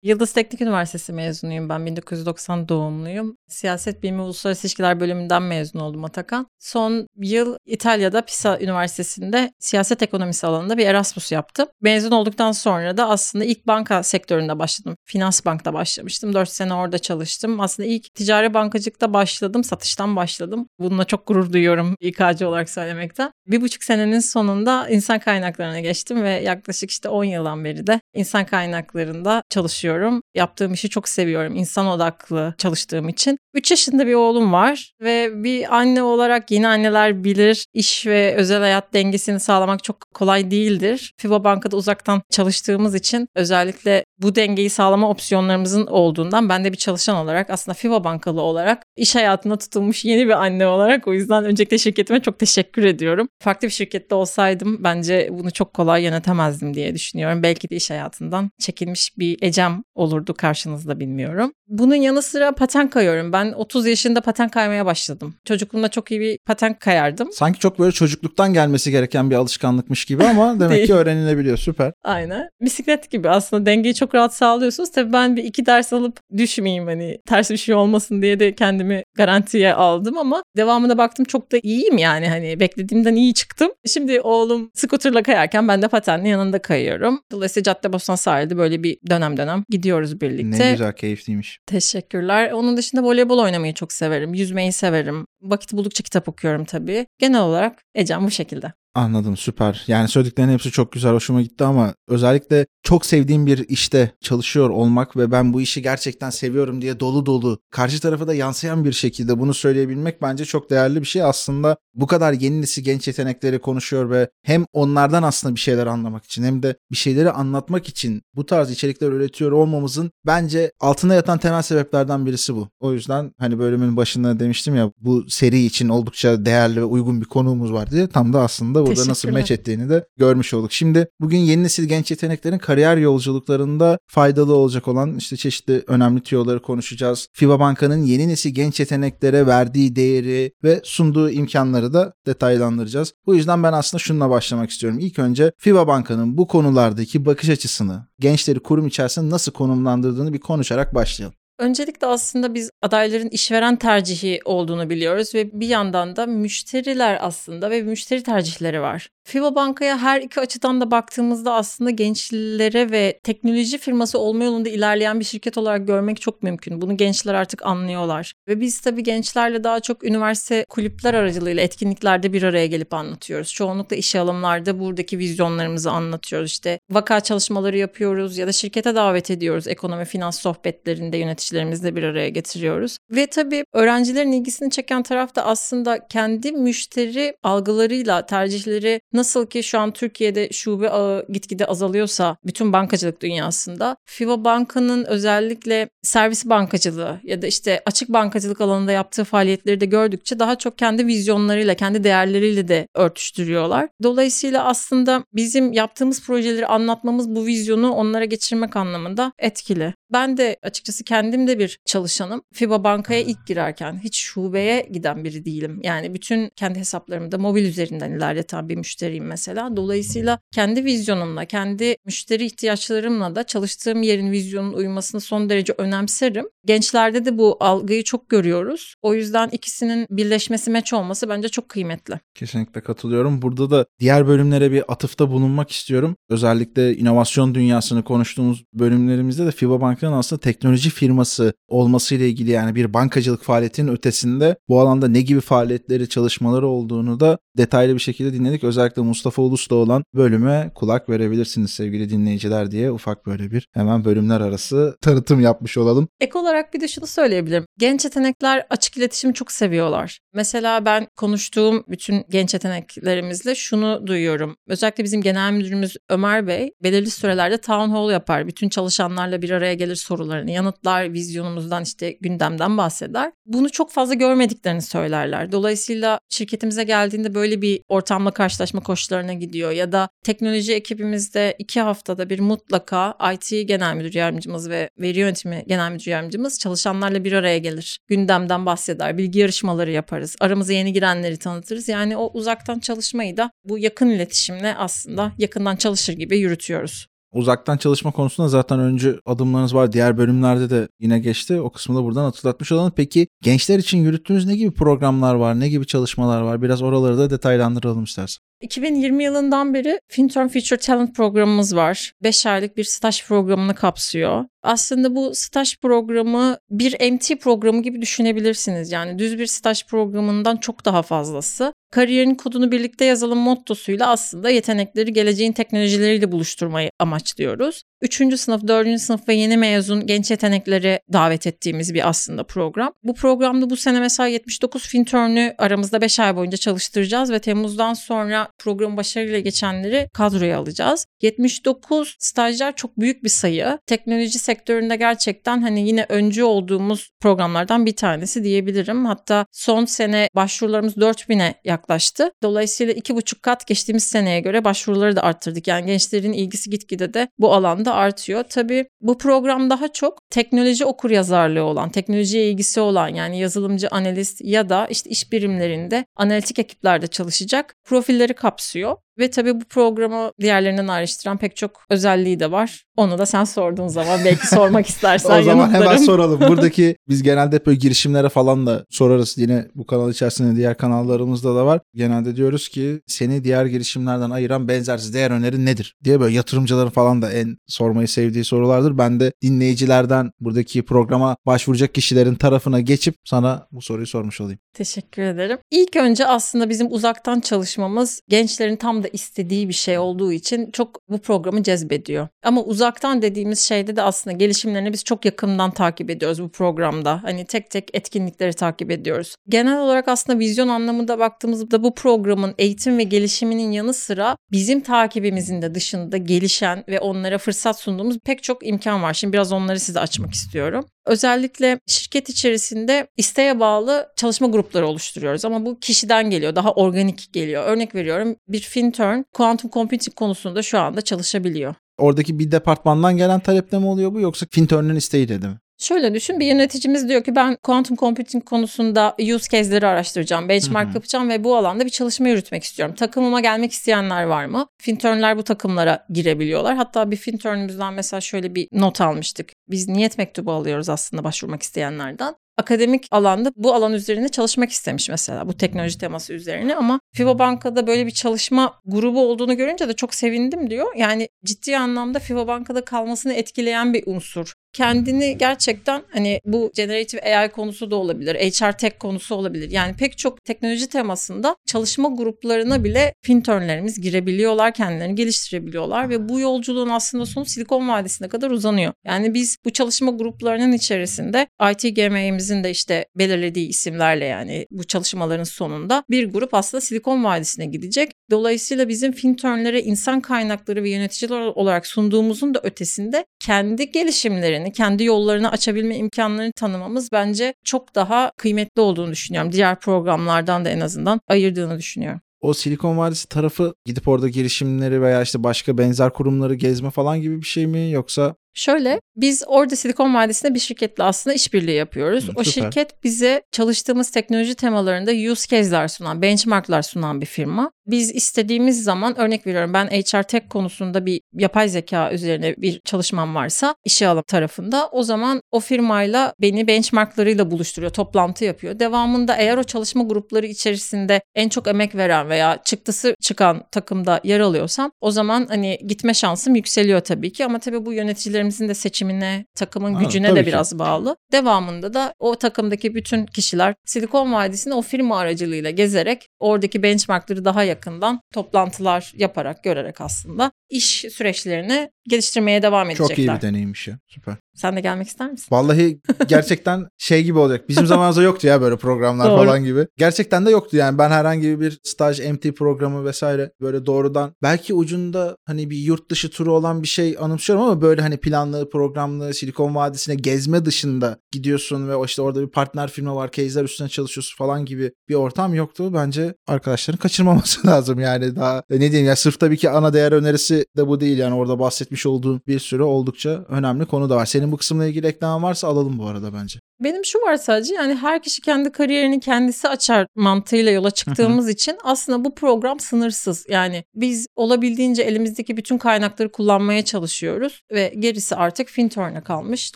Yıldız 0.03 0.33
Teknik 0.33 0.61
Üniversitesi 0.61 1.13
mezunuyum 1.13 1.69
ben. 1.69 1.85
1990 1.85 2.69
doğumluyum. 2.69 3.37
Siyaset 3.47 4.03
Bilimi 4.03 4.21
Uluslararası 4.21 4.67
İlişkiler 4.67 4.99
bölümünden 4.99 5.43
mezun 5.43 5.79
oldum 5.79 6.05
Atakan. 6.05 6.47
Son 6.59 7.07
yıl 7.17 7.55
İtalya'da 7.65 8.21
Pisa 8.21 8.59
Üniversitesi'nde 8.59 9.51
siyaset 9.59 10.01
ekonomisi 10.01 10.47
alanında 10.47 10.77
bir 10.77 10.85
Erasmus 10.85 11.31
yaptım. 11.31 11.67
Mezun 11.81 12.11
olduktan 12.11 12.51
sonra 12.51 12.97
da 12.97 13.09
aslında 13.09 13.45
ilk 13.45 13.67
banka 13.67 14.03
sektöründe 14.03 14.59
başladım. 14.59 14.95
Finans 15.05 15.45
Bank'ta 15.45 15.73
başlamıştım. 15.73 16.33
4 16.33 16.49
sene 16.49 16.73
orada 16.73 16.99
çalıştım. 16.99 17.59
Aslında 17.59 17.89
ilk 17.89 18.13
ticari 18.13 18.53
bankacılıkta 18.53 19.13
başladım. 19.13 19.63
Satıştan 19.63 20.15
başladım. 20.15 20.67
Bununla 20.79 21.05
çok 21.05 21.27
gurur 21.27 21.53
duyuyorum 21.53 21.95
İK'cı 21.99 22.47
olarak 22.47 22.69
söylemekten. 22.69 23.31
Bir 23.47 23.61
buçuk 23.61 23.83
senenin 23.83 24.19
sonunda 24.19 24.89
insan 24.89 25.19
kaynaklarına 25.19 25.79
geçtim 25.79 26.23
ve 26.23 26.29
yaklaşık 26.29 26.91
işte 26.91 27.09
10 27.09 27.23
yıldan 27.23 27.65
beri 27.65 27.87
de 27.87 28.01
insan 28.13 28.45
kaynaklarında 28.45 29.43
çalışıyorum 29.49 29.90
çalışıyorum. 29.91 30.21
Yaptığım 30.35 30.73
işi 30.73 30.89
çok 30.89 31.09
seviyorum. 31.09 31.55
İnsan 31.55 31.87
odaklı 31.87 32.53
çalıştığım 32.57 33.09
için. 33.09 33.37
3 33.53 33.71
yaşında 33.71 34.07
bir 34.07 34.13
oğlum 34.13 34.53
var 34.53 34.93
ve 35.01 35.43
bir 35.43 35.75
anne 35.75 36.03
olarak 36.03 36.51
yeni 36.51 36.67
anneler 36.67 37.23
bilir 37.23 37.65
iş 37.73 38.07
ve 38.07 38.35
özel 38.35 38.59
hayat 38.59 38.93
dengesini 38.93 39.39
sağlamak 39.39 39.83
çok 39.83 39.97
kolay 40.13 40.51
değildir. 40.51 41.13
FIBA 41.17 41.43
Banka'da 41.43 41.77
uzaktan 41.77 42.21
çalıştığımız 42.29 42.95
için 42.95 43.27
özellikle 43.35 44.03
bu 44.17 44.35
dengeyi 44.35 44.69
sağlama 44.69 45.09
opsiyonlarımızın 45.09 45.87
olduğundan 45.87 46.49
ben 46.49 46.63
de 46.63 46.71
bir 46.71 46.77
çalışan 46.77 47.15
olarak 47.15 47.49
aslında 47.49 47.75
FIBA 47.75 48.03
Bankalı 48.03 48.41
olarak 48.41 48.83
iş 48.95 49.15
hayatına 49.15 49.57
tutulmuş 49.57 50.05
yeni 50.05 50.25
bir 50.25 50.43
anne 50.43 50.67
olarak 50.67 51.07
o 51.07 51.13
yüzden 51.13 51.45
öncelikle 51.45 51.77
şirketime 51.77 52.19
çok 52.19 52.39
teşekkür 52.39 52.83
ediyorum. 52.83 53.27
Farklı 53.39 53.67
bir 53.67 53.73
şirkette 53.73 54.15
olsaydım 54.15 54.83
bence 54.83 55.29
bunu 55.31 55.51
çok 55.51 55.73
kolay 55.73 56.03
yönetemezdim 56.03 56.73
diye 56.73 56.95
düşünüyorum. 56.95 57.43
Belki 57.43 57.69
de 57.69 57.75
iş 57.75 57.89
hayatından 57.89 58.51
çekilmiş 58.59 59.17
bir 59.17 59.37
Ecem 59.41 59.83
olurdu 59.95 60.33
karşınızda 60.33 60.99
bilmiyorum. 60.99 61.53
Bunun 61.67 61.95
yanı 61.95 62.21
sıra 62.21 62.51
paten 62.51 62.89
kayıyorum. 62.89 63.33
Ben 63.33 63.51
30 63.51 63.87
yaşında 63.87 64.21
paten 64.21 64.49
kaymaya 64.49 64.85
başladım. 64.85 65.35
Çocukluğumda 65.45 65.89
çok 65.89 66.11
iyi 66.11 66.19
bir 66.19 66.37
paten 66.45 66.73
kayardım. 66.73 67.31
Sanki 67.31 67.59
çok 67.59 67.79
böyle 67.79 67.91
çocukluktan 67.91 68.53
gelmesi 68.53 68.91
gereken 68.91 69.29
bir 69.29 69.35
alışkanlıkmış 69.35 70.05
gibi 70.05 70.23
ama 70.23 70.59
demek 70.59 70.87
ki 70.87 70.93
öğrenilebiliyor. 70.93 71.57
Süper. 71.57 71.93
Aynen. 72.03 72.49
Bisiklet 72.61 73.11
gibi 73.11 73.29
aslında 73.29 73.65
dengeyi 73.65 73.95
çok 73.95 74.15
rahat 74.15 74.35
sağlıyorsunuz. 74.35 74.91
Tabii 74.91 75.13
ben 75.13 75.35
bir 75.35 75.43
iki 75.43 75.65
ders 75.65 75.93
alıp 75.93 76.19
düşmeyeyim 76.37 76.85
hani 76.85 77.17
ters 77.25 77.51
bir 77.51 77.57
şey 77.57 77.75
olmasın 77.75 78.21
diye 78.21 78.39
de 78.39 78.55
kendimi 78.81 79.03
garantiye 79.15 79.73
aldım 79.73 80.17
ama 80.17 80.43
devamına 80.57 80.97
baktım 80.97 81.25
çok 81.25 81.51
da 81.51 81.57
iyiyim 81.63 81.97
yani 81.97 82.29
hani 82.29 82.59
beklediğimden 82.59 83.15
iyi 83.15 83.33
çıktım. 83.33 83.71
Şimdi 83.85 84.21
oğlum 84.21 84.71
skuterla 84.73 85.23
kayarken 85.23 85.67
ben 85.67 85.81
de 85.81 85.87
patenle 85.87 86.29
yanında 86.29 86.61
kayıyorum. 86.61 87.21
Dolayısıyla 87.31 87.63
Caddebostan 87.63 88.15
sahilde 88.15 88.57
böyle 88.57 88.83
bir 88.83 88.97
dönem 89.09 89.37
dönem 89.37 89.63
gidiyoruz 89.69 90.21
birlikte. 90.21 90.65
Ne 90.65 90.71
güzel 90.71 90.93
keyifliymiş. 90.93 91.59
Teşekkürler. 91.65 92.51
Onun 92.51 92.77
dışında 92.77 93.03
voleybol 93.03 93.37
oynamayı 93.37 93.73
çok 93.73 93.93
severim. 93.93 94.33
Yüzmeyi 94.33 94.71
severim. 94.71 95.25
Vakit 95.41 95.73
buldukça 95.73 96.03
kitap 96.03 96.29
okuyorum 96.29 96.65
tabii. 96.65 97.07
Genel 97.19 97.41
olarak 97.41 97.81
Ecem 97.95 98.25
bu 98.25 98.31
şekilde. 98.31 98.73
Anladım 98.95 99.37
süper. 99.37 99.83
Yani 99.87 100.07
söylediklerin 100.07 100.49
hepsi 100.49 100.71
çok 100.71 100.91
güzel 100.91 101.13
hoşuma 101.13 101.41
gitti 101.41 101.63
ama 101.63 101.93
özellikle 102.07 102.65
çok 102.83 103.05
sevdiğim 103.05 103.45
bir 103.45 103.69
işte 103.69 104.11
çalışıyor 104.21 104.69
olmak 104.69 105.17
ve 105.17 105.31
ben 105.31 105.53
bu 105.53 105.61
işi 105.61 105.81
gerçekten 105.81 106.29
seviyorum 106.29 106.81
diye 106.81 106.99
dolu 106.99 107.25
dolu 107.25 107.59
karşı 107.69 107.99
tarafa 108.01 108.27
da 108.27 108.33
yansıyan 108.33 108.85
bir 108.85 108.91
şekilde 108.91 109.39
bunu 109.39 109.53
söyleyebilmek 109.53 110.21
bence 110.21 110.45
çok 110.45 110.69
değerli 110.69 111.01
bir 111.01 111.05
şey. 111.05 111.23
Aslında 111.23 111.77
bu 111.93 112.07
kadar 112.07 112.33
yeni 112.33 112.61
nesil 112.61 112.83
genç 112.83 113.07
yetenekleri 113.07 113.59
konuşuyor 113.59 114.09
ve 114.09 114.29
hem 114.43 114.65
onlardan 114.73 115.23
aslında 115.23 115.55
bir 115.55 115.59
şeyler 115.59 115.87
anlamak 115.87 116.25
için 116.25 116.43
hem 116.43 116.63
de 116.63 116.75
bir 116.91 116.97
şeyleri 116.97 117.31
anlatmak 117.31 117.89
için 117.89 118.21
bu 118.35 118.45
tarz 118.45 118.71
içerikler 118.71 119.11
üretiyor 119.11 119.51
olmamızın 119.51 120.11
bence 120.25 120.71
altında 120.79 121.13
yatan 121.13 121.37
temel 121.37 121.61
sebeplerden 121.61 122.25
birisi 122.25 122.55
bu. 122.55 122.67
O 122.79 122.93
yüzden 122.93 123.31
hani 123.39 123.59
bölümün 123.59 123.97
başında 123.97 124.39
demiştim 124.39 124.75
ya 124.75 124.91
bu 124.97 125.29
seri 125.29 125.65
için 125.65 125.89
oldukça 125.89 126.45
değerli 126.45 126.75
ve 126.75 126.85
uygun 126.85 127.21
bir 127.21 127.25
konuğumuz 127.25 127.73
var 127.73 127.91
diye 127.91 128.07
tam 128.07 128.33
da 128.33 128.41
aslında 128.41 128.80
burada 128.87 129.07
nasıl 129.07 129.29
meç 129.29 129.51
ettiğini 129.51 129.89
de 129.89 130.05
görmüş 130.17 130.53
olduk. 130.53 130.71
Şimdi 130.71 131.07
bugün 131.19 131.37
yeni 131.37 131.63
nesil 131.63 131.83
genç 131.83 132.11
yeteneklerin 132.11 132.57
kariyer 132.57 132.97
yolculuklarında 132.97 133.99
faydalı 134.07 134.55
olacak 134.55 134.87
olan 134.87 135.15
işte 135.15 135.37
çeşitli 135.37 135.83
önemli 135.87 136.21
tüyoları 136.21 136.61
konuşacağız. 136.61 137.27
FIBA 137.33 137.59
Banka'nın 137.59 138.03
yeni 138.03 138.27
nesil 138.27 138.49
genç 138.49 138.79
yeteneklere 138.79 139.47
verdiği 139.47 139.95
değeri 139.95 140.51
ve 140.63 140.81
sunduğu 140.83 141.29
imkanları 141.29 141.93
da 141.93 142.13
detaylandıracağız. 142.27 143.13
Bu 143.25 143.35
yüzden 143.35 143.63
ben 143.63 143.73
aslında 143.73 143.99
şununla 143.99 144.29
başlamak 144.29 144.69
istiyorum. 144.69 144.99
İlk 144.99 145.19
önce 145.19 145.51
FIBA 145.57 145.87
Banka'nın 145.87 146.37
bu 146.37 146.47
konulardaki 146.47 147.25
bakış 147.25 147.49
açısını, 147.49 148.07
gençleri 148.19 148.59
kurum 148.59 148.87
içerisinde 148.87 149.29
nasıl 149.29 149.51
konumlandırdığını 149.51 150.33
bir 150.33 150.39
konuşarak 150.39 150.95
başlayalım. 150.95 151.40
Öncelikle 151.59 152.07
aslında 152.07 152.53
biz 152.53 152.71
adayların 152.81 153.29
işveren 153.29 153.75
tercihi 153.75 154.39
olduğunu 154.45 154.89
biliyoruz 154.89 155.35
ve 155.35 155.59
bir 155.59 155.67
yandan 155.67 156.15
da 156.15 156.25
müşteriler 156.25 157.17
aslında 157.21 157.71
ve 157.71 157.81
müşteri 157.81 158.23
tercihleri 158.23 158.81
var. 158.81 159.09
FIBA 159.23 159.55
Banka'ya 159.55 159.97
her 159.97 160.21
iki 160.21 160.39
açıdan 160.39 160.81
da 160.81 160.91
baktığımızda 160.91 161.53
aslında 161.53 161.89
gençlere 161.89 162.91
ve 162.91 163.19
teknoloji 163.23 163.77
firması 163.77 164.19
olma 164.19 164.43
yolunda 164.43 164.69
ilerleyen 164.69 165.19
bir 165.19 165.25
şirket 165.25 165.57
olarak 165.57 165.87
görmek 165.87 166.21
çok 166.21 166.43
mümkün. 166.43 166.81
Bunu 166.81 166.97
gençler 166.97 167.33
artık 167.33 167.65
anlıyorlar. 167.65 168.33
Ve 168.47 168.61
biz 168.61 168.79
tabii 168.81 169.03
gençlerle 169.03 169.63
daha 169.63 169.79
çok 169.79 170.03
üniversite 170.03 170.65
kulüpler 170.69 171.13
aracılığıyla 171.13 171.63
etkinliklerde 171.63 172.33
bir 172.33 172.43
araya 172.43 172.67
gelip 172.67 172.93
anlatıyoruz. 172.93 173.53
Çoğunlukla 173.53 173.95
işe 173.95 174.19
alımlarda 174.19 174.79
buradaki 174.79 175.17
vizyonlarımızı 175.17 175.91
anlatıyoruz. 175.91 176.51
İşte 176.51 176.79
vaka 176.89 177.19
çalışmaları 177.19 177.77
yapıyoruz 177.77 178.37
ya 178.37 178.47
da 178.47 178.51
şirkete 178.51 178.95
davet 178.95 179.31
ediyoruz. 179.31 179.67
Ekonomi 179.67 180.05
finans 180.05 180.39
sohbetlerinde 180.39 181.17
yöneticilerimizle 181.51 181.95
bir 181.95 182.03
araya 182.03 182.29
getiriyoruz. 182.29 182.97
Ve 183.11 183.27
tabii 183.27 183.63
öğrencilerin 183.73 184.31
ilgisini 184.31 184.71
çeken 184.71 185.03
taraf 185.03 185.35
da 185.35 185.45
aslında 185.45 186.07
kendi 186.07 186.51
müşteri 186.51 187.35
algılarıyla 187.43 188.25
tercihleri 188.25 189.01
Nasıl 189.13 189.45
ki 189.45 189.63
şu 189.63 189.79
an 189.79 189.91
Türkiye'de 189.91 190.49
şube 190.51 190.89
ağı 190.89 191.25
gitgide 191.29 191.65
azalıyorsa 191.65 192.37
bütün 192.45 192.73
bankacılık 192.73 193.21
dünyasında 193.21 193.95
FIBA 194.05 194.43
Banka'nın 194.43 195.05
özellikle 195.05 195.89
servis 196.03 196.45
bankacılığı 196.45 197.19
ya 197.23 197.41
da 197.41 197.47
işte 197.47 197.81
açık 197.85 198.09
bankacılık 198.09 198.61
alanında 198.61 198.91
yaptığı 198.91 199.23
faaliyetleri 199.23 199.81
de 199.81 199.85
gördükçe 199.85 200.39
daha 200.39 200.57
çok 200.57 200.77
kendi 200.77 201.07
vizyonlarıyla, 201.07 201.75
kendi 201.75 202.03
değerleriyle 202.03 202.67
de 202.67 202.87
örtüştürüyorlar. 202.95 203.89
Dolayısıyla 204.03 204.63
aslında 204.63 205.23
bizim 205.33 205.73
yaptığımız 205.73 206.25
projeleri 206.25 206.67
anlatmamız 206.67 207.29
bu 207.29 207.45
vizyonu 207.45 207.91
onlara 207.91 208.25
geçirmek 208.25 208.75
anlamında 208.75 209.33
etkili. 209.39 209.93
Ben 210.13 210.37
de 210.37 210.57
açıkçası 210.63 211.03
kendi 211.03 211.30
kendim 211.31 211.47
de 211.47 211.59
bir 211.59 211.79
çalışanım. 211.85 212.41
FIBA 212.53 212.83
Banka'ya 212.83 213.19
ilk 213.19 213.47
girerken 213.47 213.99
hiç 214.03 214.17
şubeye 214.17 214.87
giden 214.91 215.23
biri 215.23 215.45
değilim. 215.45 215.79
Yani 215.83 216.13
bütün 216.13 216.49
kendi 216.55 216.79
hesaplarımı 216.79 217.31
da 217.31 217.37
mobil 217.37 217.65
üzerinden 217.65 218.11
ilerleten 218.11 218.69
bir 218.69 218.75
müşteriyim 218.75 219.25
mesela. 219.25 219.75
Dolayısıyla 219.75 220.39
kendi 220.51 220.85
vizyonumla, 220.85 221.45
kendi 221.45 221.95
müşteri 222.05 222.45
ihtiyaçlarımla 222.45 223.35
da 223.35 223.43
çalıştığım 223.43 224.03
yerin 224.03 224.31
vizyonun 224.31 224.73
uymasını 224.73 225.21
son 225.21 225.49
derece 225.49 225.73
önemserim. 225.77 226.45
Gençlerde 226.65 227.25
de 227.25 227.37
bu 227.37 227.57
algıyı 227.59 228.03
çok 228.03 228.29
görüyoruz. 228.29 228.95
O 229.01 229.13
yüzden 229.13 229.49
ikisinin 229.49 230.07
birleşmesi, 230.09 230.71
meç 230.71 230.93
olması 230.93 231.29
bence 231.29 231.49
çok 231.49 231.69
kıymetli. 231.69 232.19
Kesinlikle 232.35 232.81
katılıyorum. 232.81 233.41
Burada 233.41 233.71
da 233.71 233.85
diğer 233.99 234.27
bölümlere 234.27 234.71
bir 234.71 234.83
atıfta 234.87 235.31
bulunmak 235.31 235.71
istiyorum. 235.71 236.15
Özellikle 236.29 236.95
inovasyon 236.95 237.55
dünyasını 237.55 238.03
konuştuğumuz 238.03 238.63
bölümlerimizde 238.73 239.45
de 239.45 239.51
FIBA 239.51 239.81
Banka'nın 239.81 240.17
aslında 240.17 240.39
teknoloji 240.39 240.89
firması 241.21 241.53
olmasıyla 241.67 242.25
ilgili 242.25 242.51
yani 242.51 242.75
bir 242.75 242.93
bankacılık 242.93 243.43
faaliyetinin 243.43 243.91
ötesinde 243.91 244.55
bu 244.69 244.79
alanda 244.79 245.07
ne 245.07 245.21
gibi 245.21 245.41
faaliyetleri, 245.41 246.09
çalışmaları 246.09 246.67
olduğunu 246.67 247.19
da 247.19 247.37
detaylı 247.57 247.93
bir 247.93 247.99
şekilde 247.99 248.33
dinledik. 248.33 248.63
Özellikle 248.63 249.01
Mustafa 249.01 249.41
Ulus'ta 249.41 249.75
olan 249.75 250.03
bölüme 250.13 250.71
kulak 250.75 251.09
verebilirsiniz 251.09 251.71
sevgili 251.71 252.09
dinleyiciler 252.09 252.71
diye 252.71 252.91
ufak 252.91 253.25
böyle 253.25 253.51
bir 253.51 253.67
hemen 253.73 254.05
bölümler 254.05 254.41
arası 254.41 254.97
tanıtım 255.01 255.39
yapmış 255.39 255.77
olalım. 255.77 256.07
Ek 256.19 256.39
olarak 256.39 256.73
bir 256.73 256.81
de 256.81 256.87
şunu 256.87 257.07
söyleyebilirim. 257.07 257.65
Genç 257.77 258.05
yetenekler 258.05 258.65
açık 258.69 258.97
iletişimi 258.97 259.33
çok 259.33 259.51
seviyorlar. 259.51 260.19
Mesela 260.33 260.85
ben 260.85 261.07
konuştuğum 261.15 261.83
bütün 261.87 262.25
genç 262.29 262.53
yeteneklerimizle 262.53 263.55
şunu 263.55 264.07
duyuyorum. 264.07 264.55
Özellikle 264.67 265.03
bizim 265.03 265.21
genel 265.21 265.51
müdürümüz 265.53 265.97
Ömer 266.09 266.47
Bey 266.47 266.71
belirli 266.83 267.09
sürelerde 267.09 267.57
town 267.57 267.89
hall 267.89 268.11
yapar. 268.11 268.47
Bütün 268.47 268.69
çalışanlarla 268.69 269.41
bir 269.41 269.49
araya 269.49 269.73
gelir 269.73 269.95
sorularını 269.95 270.51
yanıtlar, 270.51 271.10
vizyonumuzdan 271.13 271.83
işte 271.83 272.11
gündemden 272.11 272.77
bahseder. 272.77 273.31
Bunu 273.45 273.69
çok 273.69 273.91
fazla 273.91 274.13
görmediklerini 274.13 274.81
söylerler. 274.81 275.51
Dolayısıyla 275.51 276.19
şirketimize 276.29 276.83
geldiğinde 276.83 277.35
böyle 277.35 277.61
bir 277.61 277.81
ortamla 277.89 278.31
karşılaşma 278.31 278.83
koşullarına 278.83 279.33
gidiyor. 279.33 279.71
Ya 279.71 279.91
da 279.91 280.09
teknoloji 280.23 280.73
ekibimizde 280.73 281.55
iki 281.59 281.81
haftada 281.81 282.29
bir 282.29 282.39
mutlaka 282.39 283.17
IT 283.33 283.67
genel 283.67 283.95
müdür 283.95 284.13
yardımcımız 284.13 284.69
ve 284.69 284.89
veri 284.99 285.19
yönetimi 285.19 285.63
genel 285.67 285.91
müdür 285.91 286.07
yardımcımız 286.07 286.59
çalışanlarla 286.59 287.23
bir 287.23 287.33
araya 287.33 287.57
gelir. 287.57 287.99
Gündemden 288.07 288.65
bahseder, 288.65 289.17
bilgi 289.17 289.39
yarışmaları 289.39 289.91
yaparız. 289.91 290.35
Aramıza 290.39 290.73
yeni 290.73 290.93
girenleri 290.93 291.37
tanıtırız. 291.37 291.89
Yani 291.89 292.17
o 292.17 292.31
uzaktan 292.33 292.79
çalışmayı 292.79 293.37
da 293.37 293.51
bu 293.63 293.77
yakın 293.77 294.09
iletişimle 294.09 294.75
aslında 294.75 295.31
yakından 295.37 295.75
çalışır 295.75 296.13
gibi 296.13 296.37
yürütüyoruz. 296.37 297.10
Uzaktan 297.33 297.77
çalışma 297.77 298.11
konusunda 298.11 298.49
zaten 298.49 298.79
önce 298.79 299.15
adımlarınız 299.25 299.75
var. 299.75 299.91
Diğer 299.91 300.17
bölümlerde 300.17 300.69
de 300.69 300.87
yine 300.99 301.19
geçti. 301.19 301.61
O 301.61 301.69
kısmı 301.69 301.95
da 301.95 302.03
buradan 302.03 302.23
hatırlatmış 302.23 302.71
olalım. 302.71 302.93
Peki 302.95 303.27
gençler 303.41 303.79
için 303.79 303.97
yürüttüğünüz 303.97 304.45
ne 304.45 304.55
gibi 304.55 304.73
programlar 304.73 305.35
var? 305.35 305.59
Ne 305.59 305.69
gibi 305.69 305.85
çalışmalar 305.87 306.41
var? 306.41 306.61
Biraz 306.61 306.81
oraları 306.81 307.17
da 307.17 307.29
detaylandıralım 307.29 308.03
istersen. 308.03 308.41
2020 308.61 309.23
yılından 309.23 309.73
beri 309.73 309.99
Finturn 310.07 310.47
Future 310.47 310.79
Talent 310.79 311.15
programımız 311.15 311.75
var. 311.75 312.13
5 312.23 312.45
aylık 312.45 312.77
bir 312.77 312.83
staj 312.83 313.27
programını 313.27 313.75
kapsıyor. 313.75 314.45
Aslında 314.63 315.15
bu 315.15 315.31
staj 315.35 315.77
programı 315.77 316.57
bir 316.69 317.11
MT 317.11 317.41
programı 317.41 317.81
gibi 317.81 318.01
düşünebilirsiniz. 318.01 318.91
Yani 318.91 319.19
düz 319.19 319.39
bir 319.39 319.45
staj 319.45 319.85
programından 319.85 320.57
çok 320.57 320.85
daha 320.85 321.01
fazlası. 321.01 321.73
Kariyerin 321.91 322.35
kodunu 322.35 322.71
birlikte 322.71 323.05
yazalım 323.05 323.39
mottosuyla 323.39 324.07
aslında 324.07 324.49
yetenekleri 324.49 325.13
geleceğin 325.13 325.51
teknolojileriyle 325.53 326.31
buluşturmayı 326.31 326.91
amaçlıyoruz. 326.99 327.83
Üçüncü 328.01 328.37
sınıf, 328.37 328.67
dördüncü 328.67 328.99
sınıf 328.99 329.27
ve 329.27 329.33
yeni 329.33 329.57
mezun 329.57 330.07
genç 330.07 330.31
yetenekleri 330.31 330.99
davet 331.13 331.47
ettiğimiz 331.47 331.93
bir 331.93 332.09
aslında 332.09 332.43
program. 332.43 332.93
Bu 333.03 333.13
programda 333.13 333.69
bu 333.69 333.75
sene 333.77 333.99
mesela 333.99 334.27
79 334.27 334.87
Finturn'ü 334.87 335.55
aramızda 335.57 336.01
5 336.01 336.19
ay 336.19 336.35
boyunca 336.35 336.57
çalıştıracağız 336.57 337.31
ve 337.31 337.39
Temmuz'dan 337.39 337.93
sonra 337.93 338.47
programın 338.59 338.97
başarıyla 338.97 339.39
geçenleri 339.39 340.09
kadroya 340.13 340.57
alacağız. 340.57 341.05
79 341.21 342.15
stajyer 342.19 342.75
çok 342.75 342.99
büyük 342.99 343.23
bir 343.23 343.29
sayı. 343.29 343.79
Teknoloji 343.87 344.39
sektöründe 344.39 344.95
gerçekten 344.95 345.61
hani 345.61 345.87
yine 345.87 346.05
öncü 346.09 346.43
olduğumuz 346.43 347.09
programlardan 347.19 347.85
bir 347.85 347.95
tanesi 347.95 348.43
diyebilirim. 348.43 349.05
Hatta 349.05 349.45
son 349.51 349.85
sene 349.85 350.27
başvurularımız 350.35 350.97
4000'e 350.97 351.55
yaklaştı. 351.63 352.31
Dolayısıyla 352.43 352.93
iki 352.93 353.15
buçuk 353.15 353.43
kat 353.43 353.67
geçtiğimiz 353.67 354.03
seneye 354.03 354.39
göre 354.39 354.63
başvuruları 354.63 355.15
da 355.15 355.23
arttırdık. 355.23 355.67
Yani 355.67 355.85
gençlerin 355.85 356.33
ilgisi 356.33 356.69
gitgide 356.69 357.13
de 357.13 357.27
bu 357.39 357.53
alanda 357.53 357.90
artıyor. 357.93 358.43
Tabii 358.49 358.85
bu 359.01 359.17
program 359.17 359.69
daha 359.69 359.87
çok 359.87 360.19
teknoloji 360.29 360.85
okur 360.85 361.11
yazarlığı 361.11 361.63
olan, 361.63 361.89
teknolojiye 361.89 362.49
ilgisi 362.49 362.79
olan 362.79 363.07
yani 363.07 363.39
yazılımcı, 363.39 363.87
analist 363.91 364.41
ya 364.43 364.69
da 364.69 364.87
işte 364.87 365.09
iş 365.09 365.31
birimlerinde 365.31 366.05
analitik 366.15 366.59
ekiplerde 366.59 367.07
çalışacak 367.07 367.75
profilleri 367.85 368.33
kapsıyor. 368.33 368.97
Ve 369.19 369.29
tabii 369.29 369.55
bu 369.61 369.65
programı 369.65 370.31
diğerlerinden 370.41 370.87
ayrıştıran 370.87 371.37
pek 371.37 371.55
çok 371.55 371.81
özelliği 371.89 372.39
de 372.39 372.51
var. 372.51 372.83
Onu 372.97 373.17
da 373.17 373.25
sen 373.25 373.43
sorduğun 373.43 373.87
zaman 373.87 374.19
belki 374.25 374.47
sormak 374.47 374.85
istersen 374.89 375.39
O 375.39 375.43
zaman 375.43 375.61
yanıtlarım. 375.63 375.85
hemen 375.87 375.97
soralım. 375.97 376.39
Buradaki 376.47 376.95
biz 377.09 377.23
genelde 377.23 377.65
böyle 377.65 377.77
girişimlere 377.77 378.29
falan 378.29 378.65
da 378.67 378.85
sorarız. 378.89 379.37
Yine 379.37 379.67
bu 379.75 379.85
kanal 379.85 380.11
içerisinde 380.11 380.55
diğer 380.55 380.77
kanallarımızda 380.77 381.55
da 381.55 381.65
var. 381.65 381.81
Genelde 381.95 382.35
diyoruz 382.35 382.69
ki 382.69 383.01
seni 383.07 383.43
diğer 383.43 383.65
girişimlerden 383.65 384.29
ayıran 384.29 384.67
benzersiz 384.67 385.13
değer 385.13 385.31
öneri 385.31 385.65
nedir? 385.65 385.95
diye 386.03 386.19
böyle 386.19 386.35
yatırımcıların 386.35 386.89
falan 386.89 387.21
da 387.21 387.31
en 387.31 387.57
sormayı 387.67 388.07
sevdiği 388.07 388.43
sorulardır. 388.43 388.97
Ben 388.97 389.19
de 389.19 389.31
dinleyicilerden 389.41 390.31
buradaki 390.39 390.85
programa 390.85 391.37
başvuracak 391.45 391.93
kişilerin 391.95 392.35
tarafına 392.35 392.79
geçip 392.79 393.15
sana 393.25 393.67
bu 393.71 393.81
soruyu 393.81 394.07
sormuş 394.07 394.41
olayım. 394.41 394.59
Teşekkür 394.73 395.21
ederim. 395.21 395.57
İlk 395.71 395.95
önce 395.95 396.25
aslında 396.27 396.69
bizim 396.69 396.91
uzaktan 396.93 397.39
çalışmamız 397.39 398.21
gençlerin 398.27 398.75
tam 398.75 399.03
da 399.03 399.07
istediği 399.13 399.69
bir 399.69 399.73
şey 399.73 399.97
olduğu 399.97 400.31
için 400.33 400.71
çok 400.71 401.09
bu 401.09 401.17
programı 401.17 401.63
cezbediyor. 401.63 402.27
Ama 402.43 402.63
uzaktan 402.63 403.21
dediğimiz 403.21 403.59
şeyde 403.59 403.95
de 403.95 404.01
aslında 404.01 404.37
gelişimlerini 404.37 404.93
biz 404.93 405.03
çok 405.03 405.25
yakından 405.25 405.71
takip 405.71 406.09
ediyoruz 406.09 406.43
bu 406.43 406.49
programda. 406.49 407.23
Hani 407.23 407.45
tek 407.45 407.69
tek 407.69 407.89
etkinlikleri 407.93 408.53
takip 408.53 408.91
ediyoruz. 408.91 409.35
Genel 409.49 409.79
olarak 409.79 410.07
aslında 410.07 410.39
vizyon 410.39 410.67
anlamında 410.67 411.19
baktığımızda 411.19 411.83
bu 411.83 411.95
programın 411.95 412.55
eğitim 412.57 412.97
ve 412.97 413.03
gelişiminin 413.03 413.71
yanı 413.71 413.93
sıra 413.93 414.37
bizim 414.51 414.81
takibimizin 414.81 415.61
de 415.61 415.75
dışında 415.75 416.17
gelişen 416.17 416.83
ve 416.87 416.99
onlara 416.99 417.37
fırsat 417.37 417.79
sunduğumuz 417.79 418.17
pek 418.25 418.43
çok 418.43 418.67
imkan 418.67 419.03
var. 419.03 419.13
Şimdi 419.13 419.33
biraz 419.33 419.51
onları 419.51 419.79
size 419.79 419.99
açmak 419.99 420.33
istiyorum. 420.33 420.85
Özellikle 421.05 421.79
şirket 421.87 422.29
içerisinde 422.29 423.07
isteğe 423.17 423.59
bağlı 423.59 424.07
çalışma 424.15 424.47
grupları 424.47 424.87
oluşturuyoruz 424.87 425.45
ama 425.45 425.65
bu 425.65 425.79
kişiden 425.79 426.29
geliyor, 426.29 426.55
daha 426.55 426.71
organik 426.73 427.33
geliyor. 427.33 427.63
Örnek 427.65 427.95
veriyorum 427.95 428.35
bir 428.47 428.59
Finturn 428.59 429.21
quantum 429.33 429.69
computing 429.71 430.15
konusunda 430.15 430.61
şu 430.61 430.79
anda 430.79 431.01
çalışabiliyor. 431.01 431.75
Oradaki 431.97 432.39
bir 432.39 432.51
departmandan 432.51 433.17
gelen 433.17 433.39
taleple 433.39 433.79
mi 433.79 433.85
oluyor 433.85 434.13
bu 434.13 434.19
yoksa 434.19 434.45
Finturn'un 434.51 434.95
isteğiyle 434.95 435.37
mi? 435.37 435.59
Şöyle 435.81 436.13
düşün 436.13 436.39
bir 436.39 436.45
yöneticimiz 436.45 437.09
diyor 437.09 437.23
ki 437.23 437.35
ben 437.35 437.57
quantum 437.63 437.97
computing 437.97 438.45
konusunda 438.45 439.15
use 439.19 439.49
case'leri 439.51 439.87
araştıracağım, 439.87 440.49
benchmark 440.49 440.87
Hı 440.87 440.91
hı. 440.91 440.95
yapacağım 440.95 441.29
ve 441.29 441.43
bu 441.43 441.55
alanda 441.55 441.85
bir 441.85 441.89
çalışma 441.89 442.27
yürütmek 442.27 442.63
istiyorum. 442.63 442.95
Takımıma 442.95 443.41
gelmek 443.41 443.71
isteyenler 443.71 444.23
var 444.23 444.45
mı? 444.45 444.67
Finturn'ler 444.81 445.37
bu 445.37 445.43
takımlara 445.43 446.05
girebiliyorlar. 446.09 446.75
Hatta 446.75 447.11
bir 447.11 447.15
Finturn'ümüzden 447.15 447.93
mesela 447.93 448.21
şöyle 448.21 448.55
bir 448.55 448.67
not 448.71 449.01
almıştık. 449.01 449.53
Biz 449.67 449.87
niyet 449.87 450.17
mektubu 450.17 450.51
alıyoruz 450.51 450.89
aslında 450.89 451.23
başvurmak 451.23 451.63
isteyenlerden 451.63 452.35
akademik 452.57 453.07
alanda 453.11 453.51
bu 453.55 453.73
alan 453.73 453.93
üzerine 453.93 454.29
çalışmak 454.29 454.71
istemiş 454.71 455.09
mesela 455.09 455.47
bu 455.47 455.57
teknoloji 455.57 455.97
teması 455.97 456.33
üzerine 456.33 456.75
ama 456.75 456.99
FIBA 457.15 457.39
Banka'da 457.39 457.87
böyle 457.87 458.05
bir 458.05 458.11
çalışma 458.11 458.79
grubu 458.85 459.27
olduğunu 459.27 459.57
görünce 459.57 459.87
de 459.87 459.93
çok 459.93 460.15
sevindim 460.15 460.69
diyor. 460.69 460.95
Yani 460.95 461.29
ciddi 461.45 461.77
anlamda 461.77 462.19
FIBA 462.19 462.47
Banka'da 462.47 462.85
kalmasını 462.85 463.33
etkileyen 463.33 463.93
bir 463.93 464.03
unsur. 464.05 464.53
Kendini 464.73 465.37
gerçekten 465.37 466.01
hani 466.13 466.41
bu 466.45 466.71
generative 466.75 467.37
AI 467.37 467.49
konusu 467.49 467.91
da 467.91 467.95
olabilir, 467.95 468.35
HR 468.35 468.77
tech 468.77 468.99
konusu 468.99 469.35
olabilir. 469.35 469.71
Yani 469.71 469.95
pek 469.95 470.17
çok 470.17 470.45
teknoloji 470.45 470.89
temasında 470.89 471.55
çalışma 471.65 472.09
gruplarına 472.09 472.83
bile 472.83 473.13
finternlerimiz 473.21 474.01
girebiliyorlar, 474.01 474.73
kendilerini 474.73 475.15
geliştirebiliyorlar 475.15 476.09
ve 476.09 476.29
bu 476.29 476.39
yolculuğun 476.39 476.89
aslında 476.89 477.25
sonu 477.25 477.45
Silikon 477.45 477.89
Vadisi'ne 477.89 478.27
kadar 478.27 478.51
uzanıyor. 478.51 478.93
Yani 479.05 479.33
biz 479.33 479.57
bu 479.65 479.69
çalışma 479.69 480.11
gruplarının 480.11 480.71
içerisinde 480.71 481.47
IT 481.71 481.95
GM'imizin 481.95 482.63
de 482.63 482.69
işte 482.71 483.05
belirlediği 483.15 483.67
isimlerle 483.67 484.25
yani 484.25 484.67
bu 484.71 484.83
çalışmaların 484.83 485.43
sonunda 485.43 486.03
bir 486.09 486.29
grup 486.31 486.53
aslında 486.53 486.81
Silikon 486.81 487.23
Vadisi'ne 487.23 487.65
gidecek. 487.65 488.11
Dolayısıyla 488.31 488.89
bizim 488.89 489.11
finternlere 489.11 489.81
insan 489.81 490.21
kaynakları 490.21 490.83
ve 490.83 490.89
yöneticiler 490.89 491.39
olarak 491.39 491.87
sunduğumuzun 491.87 492.53
da 492.53 492.59
ötesinde 492.63 493.25
kendi 493.39 493.91
gelişimlerini, 493.91 494.71
kendi 494.71 495.03
yollarını 495.03 495.51
açabilme 495.51 495.97
imkanlarını 495.97 496.51
tanımamız 496.55 497.11
bence 497.11 497.53
çok 497.63 497.95
daha 497.95 498.31
kıymetli 498.37 498.81
olduğunu 498.81 499.11
düşünüyorum. 499.11 499.51
Diğer 499.51 499.79
programlardan 499.79 500.65
da 500.65 500.69
en 500.69 500.79
azından 500.79 501.21
ayırdığını 501.27 501.77
düşünüyorum. 501.77 502.21
O 502.41 502.53
Silikon 502.53 502.97
Vadisi 502.97 503.27
tarafı 503.27 503.73
gidip 503.85 504.07
orada 504.07 504.29
girişimleri 504.29 505.01
veya 505.01 505.21
işte 505.21 505.43
başka 505.43 505.77
benzer 505.77 506.13
kurumları 506.13 506.55
gezme 506.55 506.89
falan 506.89 507.21
gibi 507.21 507.41
bir 507.41 507.45
şey 507.45 507.67
mi 507.67 507.91
yoksa 507.91 508.35
Şöyle 508.53 509.01
biz 509.15 509.43
orada 509.47 509.75
Silikon 509.75 510.15
Vadisi'nde 510.15 510.53
bir 510.53 510.59
şirketle 510.59 511.03
aslında 511.03 511.33
işbirliği 511.33 511.75
yapıyoruz. 511.75 512.27
Hı, 512.27 512.31
o 512.35 512.43
süper. 512.43 512.61
şirket 512.61 513.03
bize 513.03 513.43
çalıştığımız 513.51 514.11
teknoloji 514.11 514.55
temalarında 514.55 515.31
use 515.31 515.47
case'ler 515.47 515.87
sunan, 515.87 516.21
benchmark'lar 516.21 516.81
sunan 516.81 517.21
bir 517.21 517.25
firma. 517.25 517.71
Biz 517.87 518.15
istediğimiz 518.15 518.83
zaman 518.83 519.19
örnek 519.19 519.47
veriyorum 519.47 519.73
ben 519.73 519.87
HR 519.87 520.23
Tech 520.23 520.49
konusunda 520.49 521.05
bir 521.05 521.21
yapay 521.33 521.69
zeka 521.69 522.11
üzerine 522.11 522.55
bir 522.57 522.81
çalışmam 522.85 523.35
varsa 523.35 523.75
işe 523.85 524.07
alım 524.07 524.23
tarafında 524.27 524.89
o 524.91 525.03
zaman 525.03 525.41
o 525.51 525.59
firmayla 525.59 526.33
beni 526.41 526.67
benchmarklarıyla 526.67 527.51
buluşturuyor, 527.51 527.93
toplantı 527.93 528.45
yapıyor. 528.45 528.79
Devamında 528.79 529.35
eğer 529.35 529.57
o 529.57 529.63
çalışma 529.63 530.03
grupları 530.03 530.45
içerisinde 530.45 531.21
en 531.35 531.49
çok 531.49 531.67
emek 531.67 531.95
veren 531.95 532.29
veya 532.29 532.59
çıktısı 532.65 533.15
çıkan 533.21 533.63
takımda 533.71 534.21
yer 534.23 534.39
alıyorsam 534.39 534.91
o 535.01 535.11
zaman 535.11 535.47
hani 535.49 535.79
gitme 535.87 536.13
şansım 536.13 536.55
yükseliyor 536.55 536.99
tabii 536.99 537.33
ki 537.33 537.45
ama 537.45 537.59
tabii 537.59 537.85
bu 537.85 537.93
yöneticilerimizin 538.41 538.69
de 538.69 538.73
seçimine, 538.73 539.45
takımın 539.55 539.93
Ha, 539.93 540.03
gücüne 540.03 540.35
de 540.35 540.41
ki. 540.41 540.47
biraz 540.47 540.79
bağlı. 540.79 541.15
Devamında 541.31 541.93
da 541.93 542.13
o 542.19 542.35
takımdaki 542.35 542.95
bütün 542.95 543.25
kişiler 543.25 543.75
Silikon 543.85 544.33
Vadisi'nde 544.33 544.73
o 544.75 544.81
firma 544.81 545.19
aracılığıyla 545.19 545.69
gezerek 545.69 546.27
oradaki 546.39 546.83
benchmarkları 546.83 547.45
daha 547.45 547.63
yakından 547.63 548.21
toplantılar 548.33 549.13
yaparak, 549.17 549.63
görerek 549.63 550.01
aslında 550.01 550.51
iş 550.69 551.05
süreçlerini 551.11 551.89
geliştirmeye 552.09 552.61
devam 552.61 552.89
edecekler. 552.89 553.07
Çok 553.07 553.17
iyi 553.17 553.27
bir 553.27 553.41
deneyimmiş 553.41 553.87
ya. 553.87 553.99
Süper. 554.07 554.35
Sen 554.61 554.75
de 554.75 554.81
gelmek 554.81 555.07
ister 555.07 555.31
misin? 555.31 555.47
Vallahi 555.51 556.01
gerçekten 556.27 556.87
şey 556.97 557.23
gibi 557.23 557.39
olacak. 557.39 557.69
Bizim 557.69 557.87
zamanımızda 557.87 558.21
yoktu 558.21 558.47
ya 558.47 558.61
böyle 558.61 558.77
programlar 558.77 559.29
Doğru. 559.29 559.37
falan 559.37 559.63
gibi. 559.63 559.87
Gerçekten 559.97 560.45
de 560.45 560.51
yoktu 560.51 560.77
yani. 560.77 560.97
Ben 560.97 561.09
herhangi 561.09 561.59
bir 561.59 561.79
staj 561.83 562.19
MT 562.19 562.55
programı 562.55 563.05
vesaire 563.05 563.51
böyle 563.61 563.85
doğrudan 563.85 564.33
belki 564.43 564.73
ucunda 564.73 565.35
hani 565.45 565.69
bir 565.69 565.77
yurt 565.77 566.11
dışı 566.11 566.29
turu 566.29 566.53
olan 566.53 566.83
bir 566.83 566.87
şey 566.87 567.17
anımsıyorum 567.19 567.65
ama 567.65 567.81
böyle 567.81 568.01
hani 568.01 568.17
planlı, 568.17 568.69
programlı 568.69 569.33
Silikon 569.33 569.75
Vadisi'ne 569.75 570.15
gezme 570.15 570.65
dışında 570.65 571.17
gidiyorsun 571.31 571.89
ve 571.89 572.05
işte 572.05 572.21
orada 572.21 572.41
bir 572.41 572.51
partner 572.51 572.89
firma 572.89 573.15
var, 573.15 573.31
case'ler 573.31 573.63
üstüne 573.63 573.89
çalışıyorsun 573.89 574.37
falan 574.37 574.65
gibi 574.65 574.91
bir 575.09 575.15
ortam 575.15 575.53
yoktu. 575.53 575.93
Bence 575.93 576.33
arkadaşların 576.47 576.99
kaçırmaması 576.99 577.67
lazım 577.67 577.99
yani 577.99 578.35
daha 578.35 578.63
ne 578.69 578.91
diyeyim 578.91 579.07
ya 579.07 579.15
sırf 579.15 579.39
tabii 579.39 579.57
ki 579.57 579.69
ana 579.69 579.93
değer 579.93 580.11
önerisi 580.11 580.65
de 580.77 580.87
bu 580.87 580.99
değil 580.99 581.17
yani 581.17 581.35
orada 581.35 581.59
bahsetmiş 581.59 582.05
olduğun 582.05 582.41
bir 582.47 582.59
sürü 582.59 582.83
oldukça 582.83 583.45
önemli 583.49 583.85
konu 583.85 584.09
da 584.09 584.15
var. 584.15 584.25
Senin 584.25 584.50
bu 584.51 584.57
kısımla 584.57 584.85
ilgili 584.85 585.07
eklemen 585.07 585.43
varsa 585.43 585.67
alalım 585.67 585.99
bu 585.99 586.05
arada 586.05 586.33
bence. 586.33 586.59
Benim 586.83 587.05
şu 587.05 587.19
var 587.19 587.37
sadece 587.37 587.73
yani 587.73 587.95
her 587.95 588.21
kişi 588.21 588.41
kendi 588.41 588.71
kariyerini 588.71 589.19
kendisi 589.19 589.67
açar 589.67 590.07
mantığıyla 590.15 590.71
yola 590.71 590.91
çıktığımız 590.91 591.49
için 591.49 591.77
aslında 591.83 592.25
bu 592.25 592.35
program 592.35 592.79
sınırsız. 592.79 593.45
Yani 593.49 593.83
biz 593.95 594.27
olabildiğince 594.35 595.03
elimizdeki 595.03 595.57
bütün 595.57 595.77
kaynakları 595.77 596.31
kullanmaya 596.31 596.85
çalışıyoruz 596.85 597.61
ve 597.71 597.93
gerisi 597.99 598.35
artık 598.35 598.69
Fintern'e 598.69 599.21
kalmış. 599.21 599.75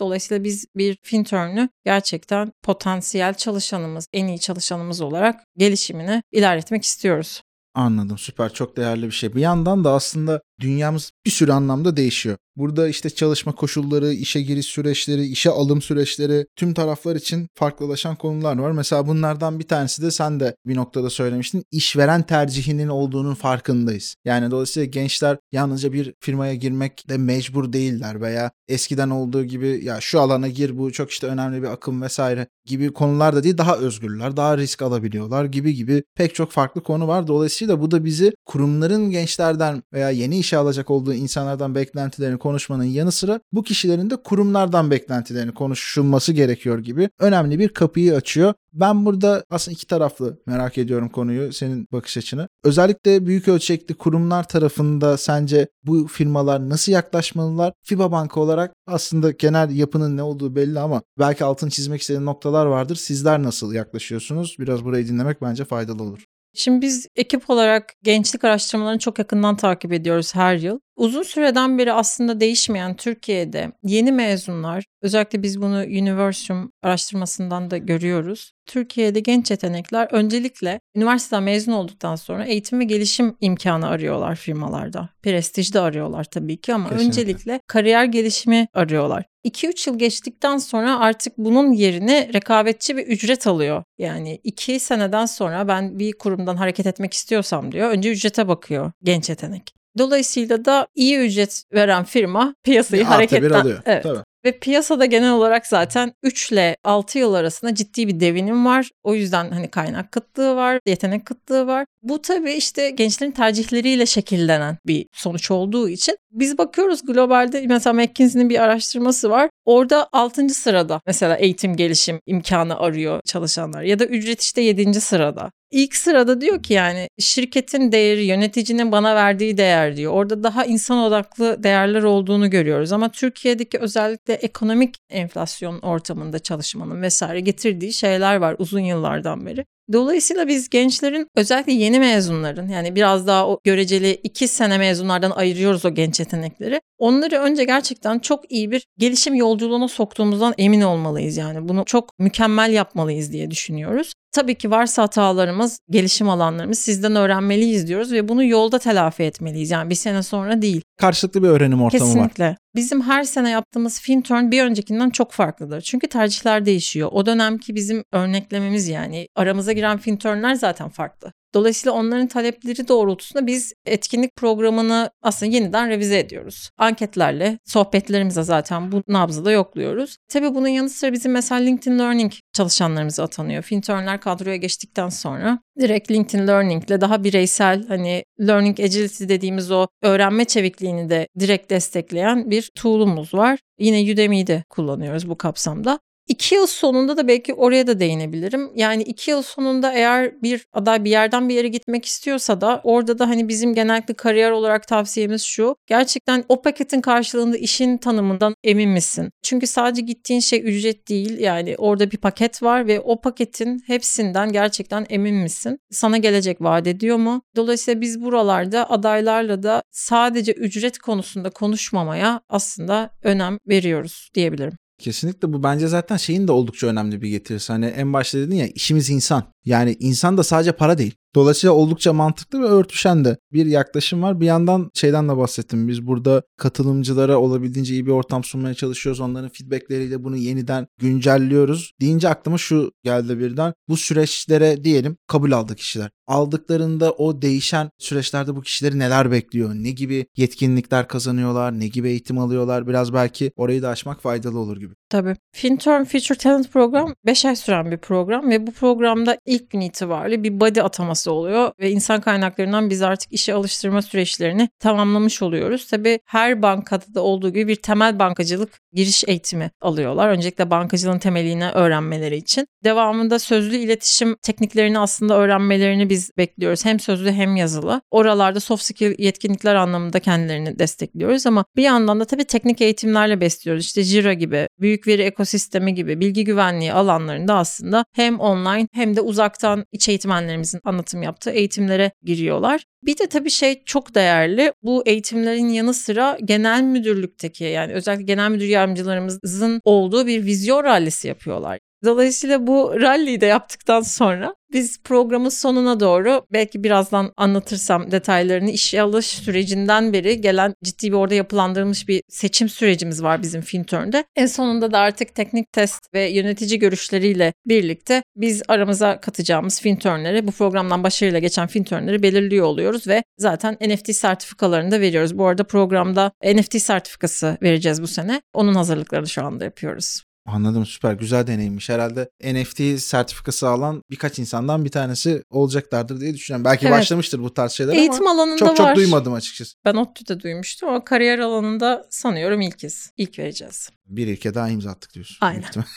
Dolayısıyla 0.00 0.44
biz 0.44 0.66
bir 0.76 0.98
Fintern'ü 1.02 1.68
gerçekten 1.84 2.52
potansiyel 2.62 3.34
çalışanımız, 3.34 4.06
en 4.12 4.26
iyi 4.26 4.40
çalışanımız 4.40 5.00
olarak 5.00 5.44
gelişimini 5.56 6.22
ilerletmek 6.32 6.84
istiyoruz. 6.84 7.42
Anladım 7.76 8.18
süper 8.18 8.52
çok 8.52 8.76
değerli 8.76 9.06
bir 9.06 9.10
şey. 9.10 9.34
Bir 9.34 9.40
yandan 9.40 9.84
da 9.84 9.92
aslında 9.92 10.40
dünyamız 10.60 11.12
bir 11.26 11.30
sürü 11.30 11.52
anlamda 11.52 11.96
değişiyor. 11.96 12.36
Burada 12.56 12.88
işte 12.88 13.10
çalışma 13.10 13.52
koşulları, 13.54 14.12
işe 14.12 14.42
giriş 14.42 14.66
süreçleri, 14.66 15.26
işe 15.26 15.50
alım 15.50 15.82
süreçleri 15.82 16.46
tüm 16.56 16.74
taraflar 16.74 17.16
için 17.16 17.48
farklılaşan 17.54 18.16
konular 18.16 18.58
var. 18.58 18.70
Mesela 18.70 19.06
bunlardan 19.06 19.58
bir 19.58 19.68
tanesi 19.68 20.02
de 20.02 20.10
sen 20.10 20.40
de 20.40 20.56
bir 20.66 20.76
noktada 20.76 21.10
söylemiştin. 21.10 21.64
İşveren 21.70 22.22
tercihinin 22.22 22.88
olduğunun 22.88 23.34
farkındayız. 23.34 24.16
Yani 24.24 24.50
dolayısıyla 24.50 24.86
gençler 24.86 25.38
yalnızca 25.52 25.92
bir 25.92 26.14
firmaya 26.20 26.54
girmekle 26.54 27.18
mecbur 27.18 27.72
değiller 27.72 28.20
veya 28.20 28.50
eskiden 28.68 29.10
olduğu 29.10 29.44
gibi 29.44 29.80
ya 29.84 30.00
şu 30.00 30.20
alana 30.20 30.48
gir 30.48 30.78
bu 30.78 30.92
çok 30.92 31.10
işte 31.10 31.26
önemli 31.26 31.62
bir 31.62 31.68
akım 31.68 32.02
vesaire 32.02 32.46
gibi 32.64 32.92
konularda 32.92 33.44
değil 33.44 33.58
daha 33.58 33.76
özgürler, 33.76 34.36
daha 34.36 34.58
risk 34.58 34.82
alabiliyorlar 34.82 35.44
gibi 35.44 35.74
gibi 35.74 36.02
pek 36.14 36.34
çok 36.34 36.50
farklı 36.50 36.82
konu 36.82 37.08
var. 37.08 37.26
Dolayısıyla 37.26 37.65
bu 37.80 37.90
da 37.90 38.04
bizi 38.04 38.32
kurumların 38.46 39.10
gençlerden 39.10 39.82
veya 39.92 40.10
yeni 40.10 40.38
işe 40.38 40.56
alacak 40.56 40.90
olduğu 40.90 41.14
insanlardan 41.14 41.74
beklentilerini 41.74 42.38
konuşmanın 42.38 42.84
yanı 42.84 43.12
sıra 43.12 43.40
bu 43.52 43.62
kişilerin 43.62 44.10
de 44.10 44.16
kurumlardan 44.16 44.90
beklentilerini 44.90 45.54
konuşulması 45.54 46.32
gerekiyor 46.32 46.78
gibi 46.78 47.10
önemli 47.20 47.58
bir 47.58 47.68
kapıyı 47.68 48.14
açıyor. 48.14 48.54
Ben 48.72 49.06
burada 49.06 49.44
aslında 49.50 49.72
iki 49.72 49.86
taraflı 49.86 50.38
merak 50.46 50.78
ediyorum 50.78 51.08
konuyu, 51.08 51.52
senin 51.52 51.88
bakış 51.92 52.16
açını. 52.16 52.48
Özellikle 52.64 53.26
büyük 53.26 53.48
ölçekli 53.48 53.94
kurumlar 53.94 54.48
tarafında 54.48 55.16
sence 55.16 55.68
bu 55.84 56.06
firmalar 56.06 56.68
nasıl 56.68 56.92
yaklaşmalılar? 56.92 57.72
FIBA 57.82 58.12
Banka 58.12 58.40
olarak 58.40 58.72
aslında 58.86 59.30
genel 59.30 59.70
yapının 59.70 60.16
ne 60.16 60.22
olduğu 60.22 60.56
belli 60.56 60.80
ama 60.80 61.02
belki 61.18 61.44
altını 61.44 61.70
çizmek 61.70 62.00
istediğin 62.00 62.26
noktalar 62.26 62.66
vardır. 62.66 62.96
Sizler 62.96 63.42
nasıl 63.42 63.72
yaklaşıyorsunuz? 63.72 64.56
Biraz 64.58 64.84
burayı 64.84 65.08
dinlemek 65.08 65.42
bence 65.42 65.64
faydalı 65.64 66.02
olur. 66.02 66.24
Şimdi 66.56 66.82
biz 66.82 67.06
ekip 67.16 67.50
olarak 67.50 67.94
gençlik 68.02 68.44
araştırmalarını 68.44 68.98
çok 68.98 69.18
yakından 69.18 69.56
takip 69.56 69.92
ediyoruz 69.92 70.34
her 70.34 70.56
yıl. 70.56 70.78
Uzun 70.96 71.22
süreden 71.22 71.78
beri 71.78 71.92
aslında 71.92 72.40
değişmeyen 72.40 72.96
Türkiye'de 72.96 73.72
yeni 73.82 74.12
mezunlar, 74.12 74.84
özellikle 75.02 75.42
biz 75.42 75.62
bunu 75.62 75.76
Universum 75.76 76.72
araştırmasından 76.82 77.70
da 77.70 77.76
görüyoruz. 77.76 78.52
Türkiye'de 78.66 79.20
genç 79.20 79.50
yetenekler 79.50 80.08
öncelikle 80.12 80.80
üniversiteden 80.96 81.42
mezun 81.42 81.72
olduktan 81.72 82.16
sonra 82.16 82.44
eğitim 82.44 82.80
ve 82.80 82.84
gelişim 82.84 83.36
imkanı 83.40 83.88
arıyorlar 83.88 84.36
firmalarda. 84.36 85.08
Prestij 85.22 85.74
de 85.74 85.80
arıyorlar 85.80 86.24
tabii 86.24 86.56
ki 86.60 86.74
ama 86.74 86.88
Kesinlikle. 86.88 87.08
öncelikle 87.08 87.60
kariyer 87.66 88.04
gelişimi 88.04 88.68
arıyorlar. 88.74 89.24
2-3 89.46 89.90
yıl 89.90 89.98
geçtikten 89.98 90.58
sonra 90.58 90.98
artık 90.98 91.38
bunun 91.38 91.72
yerine 91.72 92.30
rekabetçi 92.34 92.96
bir 92.96 93.06
ücret 93.06 93.46
alıyor. 93.46 93.82
Yani 93.98 94.40
2 94.44 94.80
seneden 94.80 95.26
sonra 95.26 95.68
ben 95.68 95.98
bir 95.98 96.12
kurumdan 96.12 96.56
hareket 96.56 96.86
etmek 96.86 97.14
istiyorsam 97.14 97.72
diyor. 97.72 97.90
Önce 97.90 98.10
ücrete 98.10 98.48
bakıyor 98.48 98.92
genç 99.02 99.28
yetenek. 99.28 99.74
Dolayısıyla 99.98 100.64
da 100.64 100.86
iyi 100.94 101.18
ücret 101.18 101.62
veren 101.72 102.04
firma 102.04 102.54
piyasayı 102.64 103.02
Bir 103.02 103.06
hareketten 103.06 103.50
alıyor. 103.50 103.82
Evet. 103.86 104.02
Tabii. 104.02 104.18
Ve 104.44 104.58
piyasada 104.58 105.04
genel 105.04 105.32
olarak 105.32 105.66
zaten 105.66 106.12
3 106.22 106.52
ile 106.52 106.76
6 106.84 107.18
yıl 107.18 107.34
arasında 107.34 107.74
ciddi 107.74 108.08
bir 108.08 108.20
devinim 108.20 108.66
var. 108.66 108.90
O 109.02 109.14
yüzden 109.14 109.50
hani 109.50 109.70
kaynak 109.70 110.12
kıtlığı 110.12 110.56
var, 110.56 110.80
yetenek 110.86 111.26
kıtlığı 111.26 111.66
var. 111.66 111.86
Bu 112.08 112.22
tabii 112.22 112.52
işte 112.52 112.90
gençlerin 112.90 113.30
tercihleriyle 113.30 114.06
şekillenen 114.06 114.78
bir 114.86 115.06
sonuç 115.12 115.50
olduğu 115.50 115.88
için 115.88 116.16
biz 116.30 116.58
bakıyoruz 116.58 117.06
globalde 117.06 117.66
mesela 117.68 117.92
McKinsey'nin 117.92 118.50
bir 118.50 118.62
araştırması 118.62 119.30
var. 119.30 119.50
Orada 119.64 120.08
6. 120.12 120.48
sırada 120.48 121.00
mesela 121.06 121.36
eğitim 121.36 121.76
gelişim 121.76 122.20
imkanı 122.26 122.78
arıyor 122.78 123.20
çalışanlar 123.24 123.82
ya 123.82 123.98
da 123.98 124.04
ücret 124.04 124.40
işte 124.40 124.60
7. 124.60 125.00
sırada. 125.00 125.50
İlk 125.70 125.96
sırada 125.96 126.40
diyor 126.40 126.62
ki 126.62 126.74
yani 126.74 127.08
şirketin 127.18 127.92
değeri, 127.92 128.24
yöneticinin 128.24 128.92
bana 128.92 129.14
verdiği 129.14 129.56
değer 129.56 129.96
diyor. 129.96 130.12
Orada 130.12 130.42
daha 130.42 130.64
insan 130.64 130.98
odaklı 130.98 131.62
değerler 131.62 132.02
olduğunu 132.02 132.50
görüyoruz. 132.50 132.92
Ama 132.92 133.08
Türkiye'deki 133.08 133.78
özellikle 133.78 134.34
ekonomik 134.34 134.94
enflasyon 135.10 135.80
ortamında 135.80 136.38
çalışmanın 136.38 137.02
vesaire 137.02 137.40
getirdiği 137.40 137.92
şeyler 137.92 138.36
var 138.36 138.56
uzun 138.58 138.80
yıllardan 138.80 139.46
beri. 139.46 139.64
Dolayısıyla 139.92 140.48
biz 140.48 140.68
gençlerin 140.68 141.26
özellikle 141.36 141.72
yeni 141.72 141.98
mezunların 141.98 142.68
yani 142.68 142.94
biraz 142.94 143.26
daha 143.26 143.48
o 143.48 143.60
göreceli 143.64 144.20
iki 144.22 144.48
sene 144.48 144.78
mezunlardan 144.78 145.30
ayırıyoruz 145.30 145.84
o 145.84 145.94
genç 145.94 146.20
yetenekleri. 146.20 146.80
Onları 146.98 147.36
önce 147.36 147.64
gerçekten 147.64 148.18
çok 148.18 148.52
iyi 148.52 148.70
bir 148.70 148.86
gelişim 148.98 149.34
yolculuğuna 149.34 149.88
soktuğumuzdan 149.88 150.54
emin 150.58 150.80
olmalıyız 150.80 151.36
yani. 151.36 151.68
Bunu 151.68 151.84
çok 151.84 152.18
mükemmel 152.18 152.72
yapmalıyız 152.72 153.32
diye 153.32 153.50
düşünüyoruz. 153.50 154.12
Tabii 154.32 154.54
ki 154.54 154.70
varsa 154.70 155.02
hatalarımız, 155.02 155.78
gelişim 155.90 156.28
alanlarımız 156.28 156.78
sizden 156.78 157.16
öğrenmeliyiz 157.16 157.88
diyoruz 157.88 158.12
ve 158.12 158.28
bunu 158.28 158.44
yolda 158.44 158.78
telafi 158.78 159.22
etmeliyiz. 159.22 159.70
Yani 159.70 159.90
bir 159.90 159.94
sene 159.94 160.22
sonra 160.22 160.62
değil. 160.62 160.82
Karşılıklı 161.00 161.42
bir 161.42 161.48
öğrenim 161.48 161.82
ortamı 161.82 162.04
var. 162.04 162.12
Kesinlikle. 162.12 162.56
Bizim 162.76 163.02
her 163.02 163.24
sene 163.24 163.50
yaptığımız 163.50 164.00
Finturn 164.00 164.50
bir 164.50 164.62
öncekinden 164.62 165.10
çok 165.10 165.32
farklıdır. 165.32 165.80
Çünkü 165.80 166.06
tercihler 166.06 166.66
değişiyor. 166.66 167.08
O 167.12 167.26
dönemki 167.26 167.74
bizim 167.74 168.04
örneklememiz 168.12 168.88
yani 168.88 169.28
aramıza 169.36 169.72
giren 169.72 169.98
Finturn'ler 169.98 170.54
zaten 170.54 170.88
farklı. 170.88 171.32
Dolayısıyla 171.56 171.92
onların 171.92 172.26
talepleri 172.26 172.88
doğrultusunda 172.88 173.46
biz 173.46 173.72
etkinlik 173.86 174.36
programını 174.36 175.10
aslında 175.22 175.52
yeniden 175.52 175.88
revize 175.88 176.18
ediyoruz. 176.18 176.70
Anketlerle, 176.78 177.58
sohbetlerimizle 177.64 178.42
zaten 178.42 178.92
bu 178.92 179.02
nabzı 179.08 179.44
da 179.44 179.50
yokluyoruz. 179.50 180.16
Tabii 180.28 180.54
bunun 180.54 180.68
yanı 180.68 180.90
sıra 180.90 181.12
bizim 181.12 181.32
mesela 181.32 181.60
LinkedIn 181.60 181.98
Learning 181.98 182.32
çalışanlarımız 182.52 183.20
atanıyor. 183.20 183.62
Finturn'ler 183.62 184.20
kadroya 184.20 184.56
geçtikten 184.56 185.08
sonra 185.08 185.58
direkt 185.80 186.10
LinkedIn 186.10 186.46
Learning 186.46 186.84
ile 186.84 187.00
daha 187.00 187.24
bireysel 187.24 187.86
hani 187.88 188.24
Learning 188.40 188.80
Agility 188.80 189.24
dediğimiz 189.24 189.70
o 189.70 189.86
öğrenme 190.02 190.44
çevikliğini 190.44 191.10
de 191.10 191.28
direkt 191.38 191.70
destekleyen 191.70 192.50
bir 192.50 192.70
tool'umuz 192.74 193.34
var. 193.34 193.58
Yine 193.78 194.12
Udemy'yi 194.12 194.46
de 194.46 194.64
kullanıyoruz 194.70 195.28
bu 195.28 195.38
kapsamda. 195.38 195.98
İki 196.28 196.54
yıl 196.54 196.66
sonunda 196.66 197.16
da 197.16 197.28
belki 197.28 197.54
oraya 197.54 197.86
da 197.86 198.00
değinebilirim. 198.00 198.70
Yani 198.74 199.02
iki 199.02 199.30
yıl 199.30 199.42
sonunda 199.42 199.92
eğer 199.92 200.42
bir 200.42 200.66
aday 200.72 201.04
bir 201.04 201.10
yerden 201.10 201.48
bir 201.48 201.54
yere 201.54 201.68
gitmek 201.68 202.04
istiyorsa 202.04 202.60
da 202.60 202.80
orada 202.84 203.18
da 203.18 203.28
hani 203.28 203.48
bizim 203.48 203.74
genellikle 203.74 204.14
kariyer 204.14 204.50
olarak 204.50 204.88
tavsiyemiz 204.88 205.42
şu. 205.42 205.76
Gerçekten 205.86 206.44
o 206.48 206.62
paketin 206.62 207.00
karşılığında 207.00 207.56
işin 207.56 207.98
tanımından 207.98 208.54
emin 208.64 208.90
misin? 208.90 209.30
Çünkü 209.42 209.66
sadece 209.66 210.02
gittiğin 210.02 210.40
şey 210.40 210.60
ücret 210.64 211.08
değil. 211.08 211.38
Yani 211.38 211.74
orada 211.78 212.10
bir 212.10 212.16
paket 212.16 212.62
var 212.62 212.86
ve 212.86 213.00
o 213.00 213.20
paketin 213.20 213.82
hepsinden 213.86 214.52
gerçekten 214.52 215.06
emin 215.08 215.34
misin? 215.34 215.78
Sana 215.90 216.16
gelecek 216.18 216.60
vaat 216.60 216.86
ediyor 216.86 217.16
mu? 217.16 217.42
Dolayısıyla 217.56 218.00
biz 218.00 218.22
buralarda 218.22 218.90
adaylarla 218.90 219.62
da 219.62 219.82
sadece 219.90 220.52
ücret 220.52 220.98
konusunda 220.98 221.50
konuşmamaya 221.50 222.40
aslında 222.48 223.10
önem 223.22 223.58
veriyoruz 223.68 224.30
diyebilirim. 224.34 224.78
Kesinlikle 224.98 225.52
bu 225.52 225.62
bence 225.62 225.88
zaten 225.88 226.16
şeyin 226.16 226.48
de 226.48 226.52
oldukça 226.52 226.86
önemli 226.86 227.22
bir 227.22 227.28
getirisi. 227.28 227.72
Hani 227.72 227.86
en 227.86 228.12
başta 228.12 228.38
dedin 228.38 228.54
ya 228.54 228.66
işimiz 228.66 229.10
insan. 229.10 229.44
Yani 229.64 229.96
insan 230.00 230.38
da 230.38 230.42
sadece 230.42 230.72
para 230.72 230.98
değil. 230.98 231.14
Dolayısıyla 231.34 231.72
oldukça 231.72 232.12
mantıklı 232.12 232.62
ve 232.62 232.66
örtüşen 232.66 233.24
de 233.24 233.36
bir 233.52 233.66
yaklaşım 233.66 234.22
var. 234.22 234.40
Bir 234.40 234.46
yandan 234.46 234.90
şeyden 234.94 235.28
de 235.28 235.36
bahsettim. 235.36 235.88
Biz 235.88 236.06
burada 236.06 236.42
katılımcılara 236.56 237.38
olabildiğince 237.38 237.94
iyi 237.94 238.06
bir 238.06 238.10
ortam 238.10 238.44
sunmaya 238.44 238.74
çalışıyoruz. 238.74 239.20
Onların 239.20 239.50
feedbackleriyle 239.50 240.24
bunu 240.24 240.36
yeniden 240.36 240.86
güncelliyoruz. 241.00 241.92
Deyince 242.00 242.28
aklıma 242.28 242.58
şu 242.58 242.92
geldi 243.04 243.38
birden. 243.38 243.72
Bu 243.88 243.96
süreçlere 243.96 244.84
diyelim 244.84 245.16
kabul 245.26 245.52
aldı 245.52 245.74
kişiler. 245.74 246.10
Aldıklarında 246.26 247.12
o 247.12 247.42
değişen 247.42 247.90
süreçlerde 247.98 248.56
bu 248.56 248.62
kişileri 248.62 248.98
neler 248.98 249.30
bekliyor? 249.30 249.74
Ne 249.74 249.90
gibi 249.90 250.26
yetkinlikler 250.36 251.08
kazanıyorlar? 251.08 251.80
Ne 251.80 251.88
gibi 251.88 252.08
eğitim 252.08 252.38
alıyorlar? 252.38 252.86
Biraz 252.86 253.12
belki 253.12 253.52
orayı 253.56 253.82
da 253.82 253.88
açmak 253.88 254.22
faydalı 254.22 254.58
olur 254.58 254.76
gibi. 254.76 254.94
Tabii. 255.10 255.36
FinTurn 255.52 256.04
Future 256.04 256.38
Talent 256.38 256.72
program 256.72 257.14
5 257.26 257.44
ay 257.44 257.56
süren 257.56 257.90
bir 257.90 257.96
program 257.96 258.50
ve 258.50 258.66
bu 258.66 258.72
programda 258.72 259.38
ilk 259.46 259.70
gün 259.70 259.80
itibariyle 259.80 260.42
bir 260.42 260.60
body 260.60 260.80
ataması 260.80 261.32
oluyor 261.32 261.72
ve 261.80 261.90
insan 261.90 262.20
kaynaklarından 262.20 262.90
biz 262.90 263.02
artık 263.02 263.32
işe 263.32 263.54
alıştırma 263.54 264.02
süreçlerini 264.02 264.68
tamamlamış 264.78 265.42
oluyoruz. 265.42 265.86
Tabii 265.86 266.18
her 266.24 266.62
bankada 266.62 267.14
da 267.14 267.20
olduğu 267.20 267.50
gibi 267.50 267.68
bir 267.68 267.76
temel 267.76 268.18
bankacılık 268.18 268.80
giriş 268.96 269.24
eğitimi 269.26 269.70
alıyorlar. 269.80 270.28
Öncelikle 270.28 270.70
bankacılığın 270.70 271.18
temelini 271.18 271.70
öğrenmeleri 271.70 272.36
için. 272.36 272.66
Devamında 272.84 273.38
sözlü 273.38 273.76
iletişim 273.76 274.36
tekniklerini 274.42 274.98
aslında 274.98 275.38
öğrenmelerini 275.38 276.10
biz 276.10 276.30
bekliyoruz. 276.38 276.84
Hem 276.84 277.00
sözlü 277.00 277.32
hem 277.32 277.56
yazılı. 277.56 278.00
Oralarda 278.10 278.60
soft 278.60 278.82
skill 278.82 279.14
yetkinlikler 279.18 279.74
anlamında 279.74 280.20
kendilerini 280.20 280.78
destekliyoruz 280.78 281.46
ama 281.46 281.64
bir 281.76 281.82
yandan 281.82 282.20
da 282.20 282.24
tabii 282.24 282.44
teknik 282.44 282.80
eğitimlerle 282.80 283.40
besliyoruz. 283.40 283.84
İşte 283.84 284.02
Jira 284.02 284.32
gibi, 284.32 284.68
büyük 284.80 285.06
veri 285.06 285.22
ekosistemi 285.22 285.94
gibi 285.94 286.20
bilgi 286.20 286.44
güvenliği 286.44 286.92
alanlarında 286.92 287.54
aslında 287.54 288.04
hem 288.12 288.40
online 288.40 288.88
hem 288.92 289.16
de 289.16 289.20
uzaktan 289.20 289.84
iç 289.92 290.08
eğitmenlerimizin 290.08 290.80
anlatım 290.84 291.22
yaptığı 291.22 291.50
eğitimlere 291.50 292.10
giriyorlar. 292.22 292.84
Bir 293.06 293.18
de 293.18 293.26
tabii 293.26 293.50
şey 293.50 293.82
çok 293.84 294.14
değerli. 294.14 294.72
Bu 294.82 295.02
eğitimlerin 295.06 295.68
yanı 295.68 295.94
sıra 295.94 296.38
genel 296.44 296.82
müdürlükteki 296.82 297.64
yani 297.64 297.92
özellikle 297.92 298.24
genel 298.24 298.50
müdür 298.50 298.66
yardımcılarımızın 298.66 299.80
olduğu 299.84 300.26
bir 300.26 300.44
vizyon 300.44 300.84
rallisi 300.84 301.28
yapıyorlar. 301.28 301.78
Dolayısıyla 302.06 302.66
bu 302.66 303.00
rally'yi 303.00 303.40
de 303.40 303.46
yaptıktan 303.46 304.00
sonra 304.00 304.54
biz 304.72 305.02
programın 305.02 305.48
sonuna 305.48 306.00
doğru 306.00 306.46
belki 306.52 306.84
birazdan 306.84 307.32
anlatırsam 307.36 308.10
detaylarını 308.10 308.70
işe 308.70 309.02
alış 309.02 309.26
sürecinden 309.26 310.12
beri 310.12 310.40
gelen 310.40 310.74
ciddi 310.84 311.06
bir 311.06 311.16
orada 311.16 311.34
yapılandırılmış 311.34 312.08
bir 312.08 312.22
seçim 312.28 312.68
sürecimiz 312.68 313.22
var 313.22 313.42
bizim 313.42 313.60
Finturn'de. 313.60 314.24
En 314.36 314.46
sonunda 314.46 314.92
da 314.92 314.98
artık 314.98 315.34
teknik 315.34 315.72
test 315.72 316.14
ve 316.14 316.30
yönetici 316.30 316.78
görüşleriyle 316.78 317.52
birlikte 317.66 318.22
biz 318.36 318.62
aramıza 318.68 319.20
katacağımız 319.20 319.80
Finturn'leri 319.80 320.46
bu 320.46 320.52
programdan 320.52 321.04
başarıyla 321.04 321.38
geçen 321.38 321.66
Finturn'leri 321.66 322.22
belirliyor 322.22 322.66
oluyoruz 322.66 323.08
ve 323.08 323.22
zaten 323.38 323.76
NFT 323.80 324.14
sertifikalarını 324.14 324.90
da 324.90 325.00
veriyoruz. 325.00 325.38
Bu 325.38 325.46
arada 325.46 325.64
programda 325.64 326.32
NFT 326.44 326.82
sertifikası 326.82 327.58
vereceğiz 327.62 328.02
bu 328.02 328.06
sene. 328.06 328.42
Onun 328.54 328.74
hazırlıklarını 328.74 329.28
şu 329.28 329.44
anda 329.44 329.64
yapıyoruz. 329.64 330.25
Anladım 330.46 330.86
süper 330.86 331.12
güzel 331.12 331.46
deneyimmiş. 331.46 331.88
Herhalde 331.88 332.28
NFT 332.44 333.00
sertifikası 333.00 333.68
alan 333.68 334.02
birkaç 334.10 334.38
insandan 334.38 334.84
bir 334.84 334.90
tanesi 334.90 335.42
olacaklardır 335.50 336.20
diye 336.20 336.34
düşünüyorum. 336.34 336.64
Belki 336.64 336.86
Evet. 336.86 336.98
başlamıştır 336.98 337.38
bu 337.42 337.54
tarz 337.54 337.72
şeyler 337.72 337.92
Eğitim 337.94 338.26
ama 338.28 338.30
alanında 338.42 338.56
çok 338.56 338.68
var. 338.68 338.76
çok 338.76 338.96
duymadım 338.96 339.32
açıkçası. 339.32 339.74
Ben 339.84 339.94
ODTÜ'de 339.94 340.40
duymuştum 340.40 340.88
ama 340.88 341.04
kariyer 341.04 341.38
alanında 341.38 342.06
sanıyorum 342.10 342.60
ilkiz. 342.60 343.10
İlk 343.16 343.38
vereceğiz. 343.38 343.90
Bir 344.08 344.26
ilke 344.26 344.54
daha 344.54 344.68
imza 344.68 344.90
attık 344.90 345.14
diyorsun. 345.14 345.36
Aynen. 345.40 345.70